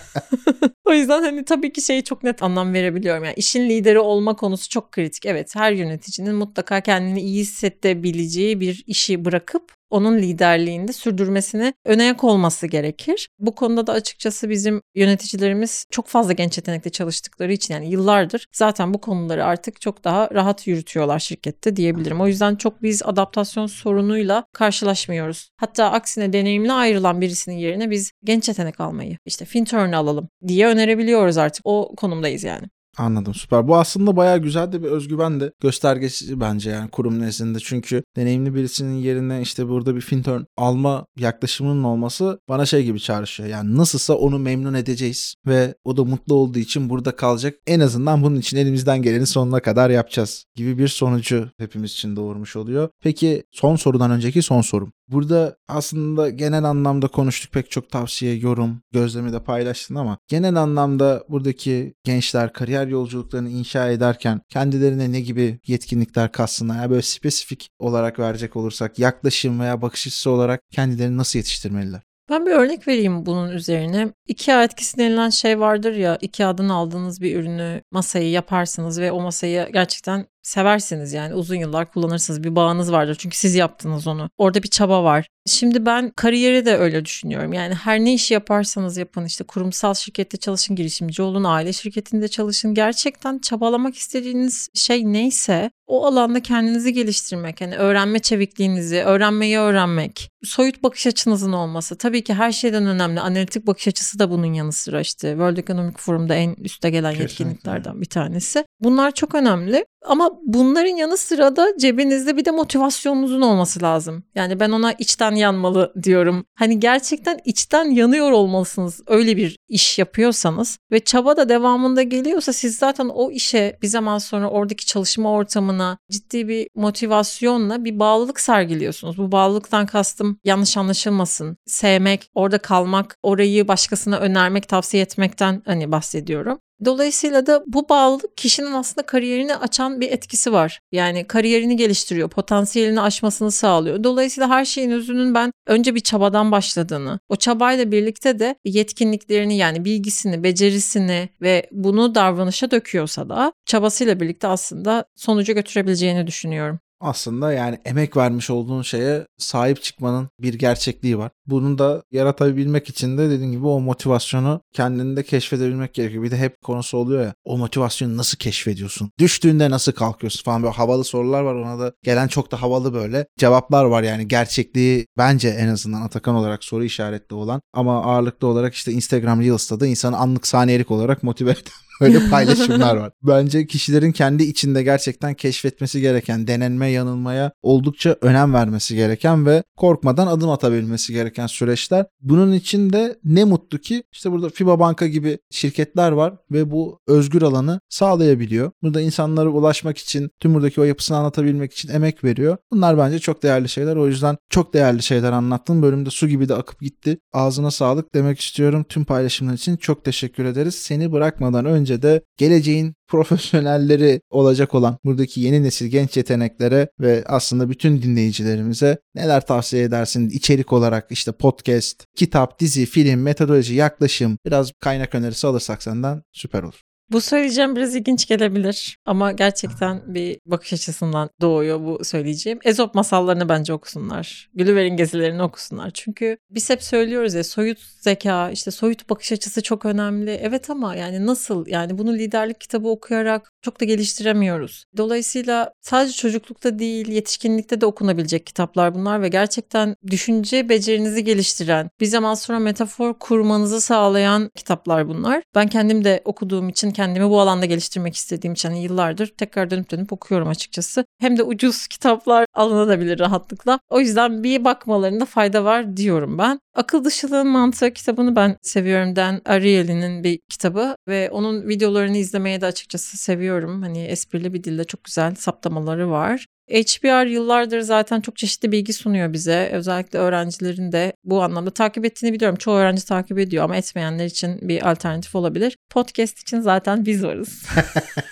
o 0.84 0.92
yüzden 0.92 1.22
hani 1.22 1.44
tabii 1.44 1.72
ki 1.72 1.82
şeyi 1.82 2.04
çok 2.04 2.22
net 2.22 2.42
anlam 2.42 2.74
verebiliyorum. 2.74 3.24
Yani 3.24 3.34
işin 3.36 3.68
lideri 3.68 3.98
olma 3.98 4.36
konusu 4.36 4.68
çok 4.68 4.92
kritik. 4.92 5.26
Evet 5.26 5.56
her 5.56 5.72
yöneticinin 5.72 6.34
mutlaka 6.34 6.80
kendini 6.80 7.20
iyi 7.20 7.40
hissedebileceği 7.40 8.60
bir 8.60 8.84
işi 8.86 9.24
bırakıp 9.24 9.72
onun 9.92 10.18
liderliğinde 10.18 10.92
sürdürmesine 10.92 11.74
öne 11.84 12.04
yak 12.04 12.24
olması 12.24 12.66
gerekir. 12.66 13.28
Bu 13.38 13.54
konuda 13.54 13.86
da 13.86 13.92
açıkçası 13.92 14.50
bizim 14.50 14.82
yöneticilerimiz 14.94 15.86
çok 15.90 16.06
fazla 16.06 16.32
genç 16.32 16.56
yetenekle 16.56 16.90
çalıştıkları 16.90 17.52
için 17.52 17.74
yani 17.74 17.90
yıllardır 17.90 18.46
zaten 18.52 18.94
bu 18.94 19.00
konuları 19.00 19.44
artık 19.44 19.80
çok 19.80 20.04
daha 20.04 20.30
rahat 20.30 20.66
yürütüyorlar 20.66 21.18
şirkette 21.18 21.76
diyebilirim. 21.76 22.20
O 22.20 22.26
yüzden 22.26 22.56
çok 22.56 22.82
biz 22.82 23.02
adaptasyon 23.02 23.66
sorunuyla 23.66 24.44
karşılaşmıyoruz. 24.52 25.50
Hatta 25.56 25.90
aksine 25.90 26.32
deneyimli 26.32 26.72
ayrılan 26.72 27.20
birisinin 27.20 27.56
yerine 27.56 27.90
biz 27.90 28.12
genç 28.24 28.48
yetenek 28.48 28.80
almayı 28.80 29.18
işte 29.26 29.44
Fintern 29.44 29.92
alalım 29.92 30.28
diye 30.48 30.66
önerebiliyoruz 30.66 31.38
artık. 31.38 31.62
O 31.64 31.94
konumdayız 31.96 32.44
yani. 32.44 32.66
Anladım 32.98 33.34
süper. 33.34 33.68
Bu 33.68 33.76
aslında 33.76 34.16
bayağı 34.16 34.38
güzel 34.38 34.72
de 34.72 34.82
bir 34.82 34.88
özgüven 34.88 35.40
de 35.40 35.52
göstergesi 35.60 36.40
bence 36.40 36.70
yani 36.70 36.90
kurum 36.90 37.20
nezdinde. 37.20 37.58
Çünkü 37.60 38.02
deneyimli 38.16 38.54
birisinin 38.54 38.94
yerine 38.94 39.42
işte 39.42 39.68
burada 39.68 39.96
bir 39.96 40.00
fintern 40.00 40.40
alma 40.56 41.06
yaklaşımının 41.18 41.84
olması 41.84 42.40
bana 42.48 42.66
şey 42.66 42.84
gibi 42.84 43.00
çağrışıyor. 43.00 43.48
Yani 43.48 43.76
nasılsa 43.76 44.14
onu 44.14 44.38
memnun 44.38 44.74
edeceğiz 44.74 45.34
ve 45.46 45.74
o 45.84 45.96
da 45.96 46.04
mutlu 46.04 46.34
olduğu 46.34 46.58
için 46.58 46.90
burada 46.90 47.16
kalacak. 47.16 47.54
En 47.66 47.80
azından 47.80 48.22
bunun 48.22 48.36
için 48.36 48.56
elimizden 48.56 49.02
geleni 49.02 49.26
sonuna 49.26 49.60
kadar 49.60 49.90
yapacağız 49.90 50.44
gibi 50.54 50.78
bir 50.78 50.88
sonucu 50.88 51.50
hepimiz 51.58 51.90
için 51.90 52.16
doğurmuş 52.16 52.56
oluyor. 52.56 52.88
Peki 53.02 53.44
son 53.50 53.76
sorudan 53.76 54.10
önceki 54.10 54.42
son 54.42 54.60
sorum. 54.60 54.92
Burada 55.12 55.56
aslında 55.68 56.30
genel 56.30 56.64
anlamda 56.64 57.08
konuştuk 57.08 57.52
pek 57.52 57.70
çok 57.70 57.90
tavsiye, 57.90 58.34
yorum, 58.34 58.82
gözlemi 58.92 59.32
de 59.32 59.44
paylaştın 59.44 59.94
ama 59.94 60.18
genel 60.28 60.54
anlamda 60.54 61.24
buradaki 61.28 61.94
gençler 62.04 62.52
kariyer 62.52 62.86
yolculuklarını 62.86 63.48
inşa 63.48 63.90
ederken 63.90 64.40
kendilerine 64.48 65.12
ne 65.12 65.20
gibi 65.20 65.58
yetkinlikler 65.66 66.32
katsınlar? 66.32 66.76
Yani 66.76 66.90
böyle 66.90 67.02
spesifik 67.02 67.68
olarak 67.78 68.18
verecek 68.18 68.56
olursak 68.56 68.98
yaklaşım 68.98 69.60
veya 69.60 69.82
bakış 69.82 70.06
açısı 70.06 70.30
olarak 70.30 70.60
kendilerini 70.70 71.16
nasıl 71.16 71.38
yetiştirmeliler? 71.38 72.00
Ben 72.30 72.46
bir 72.46 72.50
örnek 72.50 72.88
vereyim 72.88 73.26
bunun 73.26 73.50
üzerine. 73.50 74.12
IKEA 74.26 74.64
etkisi 74.64 74.98
denilen 74.98 75.30
şey 75.30 75.60
vardır 75.60 75.92
ya, 75.92 76.18
IKEA'dan 76.20 76.68
aldığınız 76.68 77.20
bir 77.20 77.36
ürünü 77.36 77.82
masayı 77.90 78.30
yaparsınız 78.30 79.00
ve 79.00 79.12
o 79.12 79.20
masayı 79.20 79.68
gerçekten 79.72 80.26
seversiniz 80.42 81.12
yani. 81.12 81.34
Uzun 81.34 81.54
yıllar 81.54 81.92
kullanırsınız. 81.92 82.44
Bir 82.44 82.56
bağınız 82.56 82.92
vardır 82.92 83.16
çünkü 83.18 83.36
siz 83.36 83.54
yaptınız 83.54 84.06
onu. 84.06 84.30
Orada 84.38 84.62
bir 84.62 84.68
çaba 84.68 85.04
var. 85.04 85.26
Şimdi 85.46 85.86
ben 85.86 86.12
kariyeri 86.16 86.66
de 86.66 86.76
öyle 86.76 87.04
düşünüyorum. 87.04 87.52
Yani 87.52 87.74
her 87.74 88.00
ne 88.00 88.14
işi 88.14 88.34
yaparsanız 88.34 88.96
yapın 88.96 89.24
işte 89.24 89.44
kurumsal 89.44 89.94
şirkette 89.94 90.36
çalışın 90.36 90.76
girişimci 90.76 91.22
olun 91.22 91.44
aile 91.44 91.72
şirketinde 91.72 92.28
çalışın. 92.28 92.74
Gerçekten 92.74 93.38
çabalamak 93.38 93.96
istediğiniz 93.96 94.68
şey 94.74 95.12
neyse 95.12 95.70
o 95.86 96.06
alanda 96.06 96.40
kendinizi 96.40 96.92
geliştirmek. 96.92 97.60
Yani 97.60 97.76
öğrenme 97.76 98.18
çevikliğinizi 98.18 99.02
öğrenmeyi 99.02 99.58
öğrenmek 99.58 100.30
soyut 100.44 100.82
bakış 100.82 101.06
açınızın 101.06 101.52
olması. 101.52 101.98
Tabii 101.98 102.24
ki 102.24 102.34
her 102.34 102.52
şeyden 102.52 102.86
önemli. 102.86 103.20
Analitik 103.20 103.66
bakış 103.66 103.88
açısı 103.88 104.18
da 104.18 104.30
bunun 104.30 104.52
yanı 104.52 104.72
sıra 104.72 105.00
işte. 105.00 105.30
World 105.30 105.56
Economic 105.56 105.94
Forum'da 105.96 106.34
en 106.34 106.54
üste 106.54 106.90
gelen 106.90 107.10
Kesinlikle. 107.10 107.44
yetkinliklerden 107.44 108.00
bir 108.00 108.06
tanesi. 108.08 108.64
Bunlar 108.80 109.10
çok 109.10 109.34
önemli 109.34 109.84
ama 110.04 110.30
bunların 110.44 110.96
yanı 110.96 111.16
sıra 111.16 111.56
da 111.56 111.66
cebinizde 111.78 112.36
bir 112.36 112.44
de 112.44 112.50
motivasyonunuzun 112.50 113.40
olması 113.40 113.82
lazım. 113.82 114.24
Yani 114.34 114.60
ben 114.60 114.70
ona 114.70 114.92
içten 114.92 115.34
yanmalı 115.34 115.92
diyorum. 116.02 116.44
Hani 116.54 116.80
gerçekten 116.80 117.38
içten 117.44 117.84
yanıyor 117.84 118.30
olmalısınız 118.30 119.00
öyle 119.06 119.36
bir 119.36 119.56
iş 119.68 119.98
yapıyorsanız 119.98 120.78
ve 120.92 121.00
çaba 121.00 121.36
da 121.36 121.48
devamında 121.48 122.02
geliyorsa 122.02 122.52
siz 122.52 122.76
zaten 122.76 123.08
o 123.08 123.30
işe 123.30 123.78
bir 123.82 123.88
zaman 123.88 124.18
sonra 124.18 124.50
oradaki 124.50 124.86
çalışma 124.86 125.32
ortamına 125.32 125.98
ciddi 126.10 126.48
bir 126.48 126.68
motivasyonla 126.74 127.84
bir 127.84 127.98
bağlılık 127.98 128.40
sergiliyorsunuz. 128.40 129.18
Bu 129.18 129.32
bağlılıktan 129.32 129.86
kastım 129.86 130.38
yanlış 130.44 130.76
anlaşılmasın. 130.76 131.56
Sevmek, 131.66 132.30
orada 132.34 132.58
kalmak, 132.58 133.16
orayı 133.22 133.68
başkasına 133.68 134.16
önermek, 134.16 134.68
tavsiye 134.68 135.02
etmekten 135.02 135.62
hani 135.66 135.92
bahsediyorum. 135.92 136.58
Dolayısıyla 136.84 137.46
da 137.46 137.62
bu 137.66 137.88
bağlılık 137.88 138.36
kişinin 138.36 138.72
aslında 138.72 139.06
kariyerini 139.06 139.56
açan 139.56 140.00
bir 140.00 140.10
etkisi 140.10 140.52
var. 140.52 140.80
Yani 140.92 141.26
kariyerini 141.26 141.76
geliştiriyor, 141.76 142.28
potansiyelini 142.30 143.00
aşmasını 143.00 143.50
sağlıyor. 143.50 144.04
Dolayısıyla 144.04 144.48
her 144.48 144.64
şeyin 144.64 144.90
özünün 144.90 145.34
ben 145.34 145.52
önce 145.66 145.94
bir 145.94 146.00
çabadan 146.00 146.52
başladığını, 146.52 147.20
o 147.28 147.36
çabayla 147.36 147.92
birlikte 147.92 148.38
de 148.38 148.56
yetkinliklerini 148.64 149.56
yani 149.56 149.84
bilgisini, 149.84 150.42
becerisini 150.42 151.28
ve 151.42 151.68
bunu 151.72 152.14
davranışa 152.14 152.70
döküyorsa 152.70 153.28
da 153.28 153.52
çabasıyla 153.66 154.20
birlikte 154.20 154.46
aslında 154.46 155.04
sonuca 155.16 155.54
götürebileceğini 155.54 156.26
düşünüyorum. 156.26 156.78
Aslında 157.02 157.52
yani 157.52 157.78
emek 157.84 158.16
vermiş 158.16 158.50
olduğun 158.50 158.82
şeye 158.82 159.26
sahip 159.38 159.82
çıkmanın 159.82 160.28
bir 160.40 160.54
gerçekliği 160.54 161.18
var. 161.18 161.30
Bunu 161.46 161.78
da 161.78 162.02
yaratabilmek 162.10 162.88
için 162.88 163.18
de 163.18 163.30
dediğim 163.30 163.52
gibi 163.52 163.66
o 163.66 163.80
motivasyonu 163.80 164.60
kendinde 164.72 165.22
keşfedebilmek 165.22 165.94
gerekiyor. 165.94 166.22
Bir 166.22 166.30
de 166.30 166.36
hep 166.36 166.62
konusu 166.62 166.98
oluyor 166.98 167.22
ya 167.22 167.34
o 167.44 167.58
motivasyonu 167.58 168.16
nasıl 168.16 168.38
keşfediyorsun? 168.38 169.10
Düştüğünde 169.18 169.70
nasıl 169.70 169.92
kalkıyorsun 169.92 170.44
falan 170.44 170.62
böyle 170.62 170.74
havalı 170.74 171.04
sorular 171.04 171.42
var. 171.42 171.54
Ona 171.54 171.78
da 171.78 171.92
gelen 172.02 172.28
çok 172.28 172.52
da 172.52 172.62
havalı 172.62 172.94
böyle 172.94 173.26
cevaplar 173.38 173.84
var 173.84 174.02
yani 174.02 174.28
gerçekliği 174.28 175.06
bence 175.18 175.48
en 175.48 175.68
azından 175.68 176.02
Atakan 176.02 176.34
olarak 176.34 176.64
soru 176.64 176.84
işaretli 176.84 177.34
olan 177.34 177.60
ama 177.72 178.04
ağırlıklı 178.04 178.46
olarak 178.46 178.74
işte 178.74 178.92
Instagram 178.92 179.40
Reels'ta 179.40 179.80
da 179.80 179.86
insanı 179.86 180.16
anlık 180.16 180.46
saniyelik 180.46 180.90
olarak 180.90 181.22
motive 181.22 181.50
eden 181.50 181.62
Öyle 182.02 182.18
paylaşımlar 182.30 182.96
var. 182.96 183.12
Bence 183.22 183.66
kişilerin 183.66 184.12
kendi 184.12 184.42
içinde 184.42 184.82
gerçekten 184.82 185.34
keşfetmesi 185.34 186.00
gereken, 186.00 186.46
denenme 186.46 186.88
yanılmaya 186.88 187.52
oldukça 187.62 188.16
önem 188.20 188.54
vermesi 188.54 188.96
gereken 188.96 189.46
ve 189.46 189.62
korkmadan 189.76 190.26
adım 190.26 190.50
atabilmesi 190.50 191.12
gereken 191.12 191.46
süreçler. 191.46 192.06
Bunun 192.20 192.52
için 192.52 192.92
de 192.92 193.18
ne 193.24 193.44
mutlu 193.44 193.78
ki 193.78 194.02
işte 194.12 194.32
burada 194.32 194.48
FIBA 194.48 194.78
Banka 194.78 195.06
gibi 195.06 195.38
şirketler 195.50 196.12
var 196.12 196.34
ve 196.50 196.70
bu 196.70 196.98
özgür 197.06 197.42
alanı 197.42 197.80
sağlayabiliyor. 197.88 198.70
Burada 198.82 199.00
insanlara 199.00 199.48
ulaşmak 199.48 199.98
için, 199.98 200.30
tüm 200.40 200.54
buradaki 200.54 200.80
o 200.80 200.84
yapısını 200.84 201.16
anlatabilmek 201.16 201.72
için 201.72 201.88
emek 201.88 202.24
veriyor. 202.24 202.56
Bunlar 202.72 202.98
bence 202.98 203.18
çok 203.18 203.42
değerli 203.42 203.68
şeyler. 203.68 203.96
O 203.96 204.06
yüzden 204.06 204.36
çok 204.50 204.74
değerli 204.74 205.02
şeyler 205.02 205.32
anlattın. 205.32 205.82
Bölümde 205.82 206.10
su 206.10 206.28
gibi 206.28 206.48
de 206.48 206.54
akıp 206.54 206.80
gitti. 206.80 207.18
Ağzına 207.32 207.70
sağlık 207.70 208.14
demek 208.14 208.40
istiyorum. 208.40 208.84
Tüm 208.88 209.04
paylaşımlar 209.04 209.54
için 209.54 209.76
çok 209.76 210.04
teşekkür 210.04 210.44
ederiz. 210.44 210.74
Seni 210.74 211.12
bırakmadan 211.12 211.64
önce 211.64 211.91
de 212.02 212.22
geleceğin 212.36 212.94
profesyonelleri 213.08 214.20
olacak 214.30 214.74
olan 214.74 214.98
buradaki 215.04 215.40
yeni 215.40 215.62
nesil 215.62 215.86
genç 215.86 216.16
yeteneklere 216.16 216.88
ve 217.00 217.24
aslında 217.26 217.70
bütün 217.70 218.02
dinleyicilerimize 218.02 218.98
neler 219.14 219.46
tavsiye 219.46 219.82
edersin 219.82 220.30
içerik 220.30 220.72
olarak 220.72 221.06
işte 221.10 221.32
podcast, 221.32 222.04
kitap, 222.16 222.60
dizi, 222.60 222.86
film, 222.86 223.20
metodoloji, 223.22 223.74
yaklaşım 223.74 224.38
biraz 224.46 224.72
kaynak 224.80 225.14
önerisi 225.14 225.46
alırsak 225.46 225.82
senden 225.82 226.22
süper 226.32 226.62
olur. 226.62 226.82
Bu 227.12 227.20
söyleyeceğim 227.20 227.76
biraz 227.76 227.94
ilginç 227.94 228.28
gelebilir 228.28 228.98
ama 229.06 229.32
gerçekten 229.32 230.14
bir 230.14 230.38
bakış 230.46 230.72
açısından 230.72 231.30
doğuyor 231.40 231.80
bu 231.80 232.04
söyleyeceğim. 232.04 232.58
Ezop 232.64 232.94
masallarını 232.94 233.48
bence 233.48 233.72
okusunlar. 233.72 234.50
Gulliver'in 234.54 234.96
gezilerini 234.96 235.42
okusunlar. 235.42 235.90
Çünkü 235.94 236.36
biz 236.50 236.70
hep 236.70 236.82
söylüyoruz 236.82 237.34
ya 237.34 237.44
soyut 237.44 237.78
zeka, 237.78 238.50
işte 238.50 238.70
soyut 238.70 239.10
bakış 239.10 239.32
açısı 239.32 239.62
çok 239.62 239.84
önemli. 239.84 240.30
Evet 240.30 240.70
ama 240.70 240.94
yani 240.94 241.26
nasıl? 241.26 241.66
Yani 241.66 241.98
bunu 241.98 242.14
liderlik 242.14 242.60
kitabı 242.60 242.88
okuyarak 242.88 243.51
çok 243.62 243.80
da 243.80 243.84
geliştiremiyoruz. 243.84 244.84
Dolayısıyla 244.96 245.72
sadece 245.80 246.12
çocuklukta 246.12 246.78
değil, 246.78 247.08
yetişkinlikte 247.08 247.80
de 247.80 247.86
okunabilecek 247.86 248.46
kitaplar 248.46 248.94
bunlar 248.94 249.22
ve 249.22 249.28
gerçekten 249.28 249.96
düşünce 250.10 250.68
becerinizi 250.68 251.24
geliştiren, 251.24 251.90
bir 252.00 252.06
zaman 252.06 252.34
sonra 252.34 252.58
metafor 252.58 253.14
kurmanızı 253.18 253.80
sağlayan 253.80 254.50
kitaplar 254.54 255.08
bunlar. 255.08 255.42
Ben 255.54 255.68
kendim 255.68 256.04
de 256.04 256.22
okuduğum 256.24 256.68
için 256.68 256.90
kendimi 256.90 257.30
bu 257.30 257.40
alanda 257.40 257.66
geliştirmek 257.66 258.16
istediğim 258.16 258.52
için 258.52 258.68
hani 258.68 258.82
yıllardır 258.82 259.26
tekrar 259.26 259.70
dönüp 259.70 259.90
dönüp 259.90 260.12
okuyorum 260.12 260.48
açıkçası. 260.48 261.04
Hem 261.18 261.38
de 261.38 261.42
ucuz 261.42 261.86
kitaplar 261.88 262.46
alınabilir 262.54 263.18
rahatlıkla. 263.18 263.80
O 263.90 264.00
yüzden 264.00 264.42
bir 264.42 264.64
bakmalarında 264.64 265.24
fayda 265.24 265.64
var 265.64 265.96
diyorum 265.96 266.38
ben. 266.38 266.60
Akıl 266.74 267.04
dışılığın 267.04 267.46
mantığı 267.46 267.92
kitabını 267.92 268.36
ben 268.36 268.56
seviyorum. 268.62 269.16
Dan 269.16 269.40
Ariely'nin 269.44 270.24
bir 270.24 270.38
kitabı 270.50 270.96
ve 271.08 271.30
onun 271.30 271.68
videolarını 271.68 272.16
izlemeye 272.16 272.60
de 272.60 272.66
açıkçası 272.66 273.16
seviyorum. 273.16 273.51
Hani 273.82 274.04
esprili 274.04 274.54
bir 274.54 274.64
dilde 274.64 274.84
çok 274.84 275.04
güzel 275.04 275.34
saptamaları 275.34 276.10
var. 276.10 276.46
HBR 276.70 277.26
yıllardır 277.26 277.80
zaten 277.80 278.20
çok 278.20 278.36
çeşitli 278.36 278.72
bilgi 278.72 278.92
sunuyor 278.92 279.32
bize. 279.32 279.70
Özellikle 279.72 280.18
öğrencilerin 280.18 280.92
de 280.92 281.12
bu 281.24 281.42
anlamda 281.42 281.70
takip 281.70 282.04
ettiğini 282.04 282.32
biliyorum. 282.32 282.56
Çoğu 282.56 282.76
öğrenci 282.76 283.06
takip 283.06 283.38
ediyor 283.38 283.64
ama 283.64 283.76
etmeyenler 283.76 284.26
için 284.26 284.68
bir 284.68 284.90
alternatif 284.90 285.34
olabilir. 285.34 285.76
Podcast 285.90 286.38
için 286.38 286.60
zaten 286.60 287.06
biz 287.06 287.24
varız. 287.24 287.62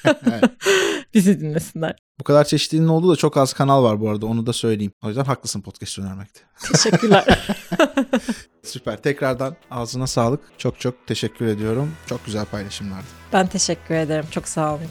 Bizi 1.15 1.41
dinlesinler. 1.41 1.97
Bu 2.21 2.25
kadar 2.25 2.45
çeşitliliğin 2.45 2.89
olduğu 2.89 3.13
da 3.13 3.17
çok 3.17 3.37
az 3.37 3.53
kanal 3.53 3.83
var 3.83 4.01
bu 4.01 4.11
arada 4.11 4.27
onu 4.27 4.47
da 4.47 4.53
söyleyeyim. 4.53 4.93
O 5.05 5.09
yüzden 5.09 5.25
haklısın 5.25 5.61
podcast 5.61 5.99
önermekte. 5.99 6.41
Teşekkürler. 6.73 7.25
Süper. 8.63 8.97
Tekrardan 9.03 9.57
ağzına 9.71 10.07
sağlık. 10.07 10.41
Çok 10.59 10.81
çok 10.81 11.07
teşekkür 11.07 11.47
ediyorum. 11.47 11.91
Çok 12.07 12.27
güzel 12.27 12.45
paylaşımlardı. 12.45 13.05
ben 13.33 13.47
teşekkür 13.47 13.95
ederim. 13.95 14.25
Çok 14.31 14.49
sağ 14.49 14.75
olun. 14.75 14.83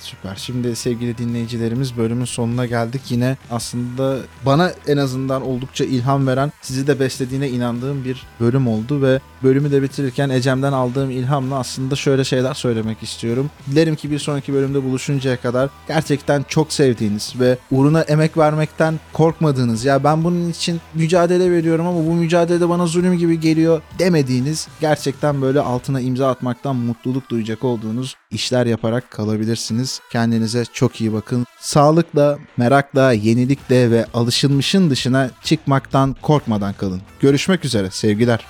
Süper. 0.00 0.34
Şimdi 0.36 0.76
sevgili 0.76 1.18
dinleyicilerimiz 1.18 1.96
bölümün 1.96 2.24
sonuna 2.24 2.66
geldik. 2.66 3.02
Yine 3.08 3.36
aslında 3.50 4.16
bana 4.46 4.72
en 4.86 4.96
azından 4.96 5.42
oldukça 5.42 5.84
ilham 5.84 6.26
veren, 6.26 6.52
sizi 6.62 6.86
de 6.86 7.00
beslediğine 7.00 7.48
inandığım 7.48 8.04
bir 8.04 8.22
bölüm 8.40 8.68
oldu 8.68 9.02
ve 9.02 9.20
bölümü 9.42 9.72
de 9.72 9.82
bitirirken 9.82 10.28
Ecem'den 10.28 10.72
aldığım 10.72 11.10
ilhamla 11.10 11.58
aslında 11.58 11.96
şöyle 11.96 12.24
şeyler 12.24 12.54
söylemek 12.54 13.02
istiyorum. 13.02 13.50
Dilerim 13.70 13.96
ki 13.96 14.10
bir 14.10 14.18
sonraki 14.18 14.52
bölümde 14.54 14.84
buluşuncaya 14.84 15.36
kadar 15.40 15.70
gerçekten 15.88 16.44
çok 16.48 16.72
sevdiğiniz 16.72 17.34
ve 17.40 17.58
uğruna 17.70 18.00
emek 18.00 18.36
vermekten 18.38 19.00
korkmadığınız 19.12 19.84
ya 19.84 20.04
ben 20.04 20.24
bunun 20.24 20.50
için 20.50 20.80
mücadele 20.94 21.50
veriyorum 21.50 21.86
ama 21.86 22.06
bu 22.06 22.14
mücadelede 22.14 22.68
bana 22.68 22.86
zulüm 22.86 23.09
gibi 23.14 23.40
geliyor 23.40 23.82
demediğiniz 23.98 24.68
gerçekten 24.80 25.42
böyle 25.42 25.60
altına 25.60 26.00
imza 26.00 26.30
atmaktan 26.30 26.76
mutluluk 26.76 27.30
duyacak 27.30 27.64
olduğunuz 27.64 28.16
işler 28.30 28.66
yaparak 28.66 29.10
kalabilirsiniz. 29.10 30.00
Kendinize 30.12 30.64
çok 30.72 31.00
iyi 31.00 31.12
bakın. 31.12 31.46
Sağlıkla, 31.60 32.38
merakla, 32.56 33.12
yenilikle 33.12 33.90
ve 33.90 34.06
alışılmışın 34.14 34.90
dışına 34.90 35.30
çıkmaktan 35.44 36.16
korkmadan 36.22 36.72
kalın. 36.72 37.02
Görüşmek 37.20 37.64
üzere 37.64 37.90
sevgiler. 37.90 38.46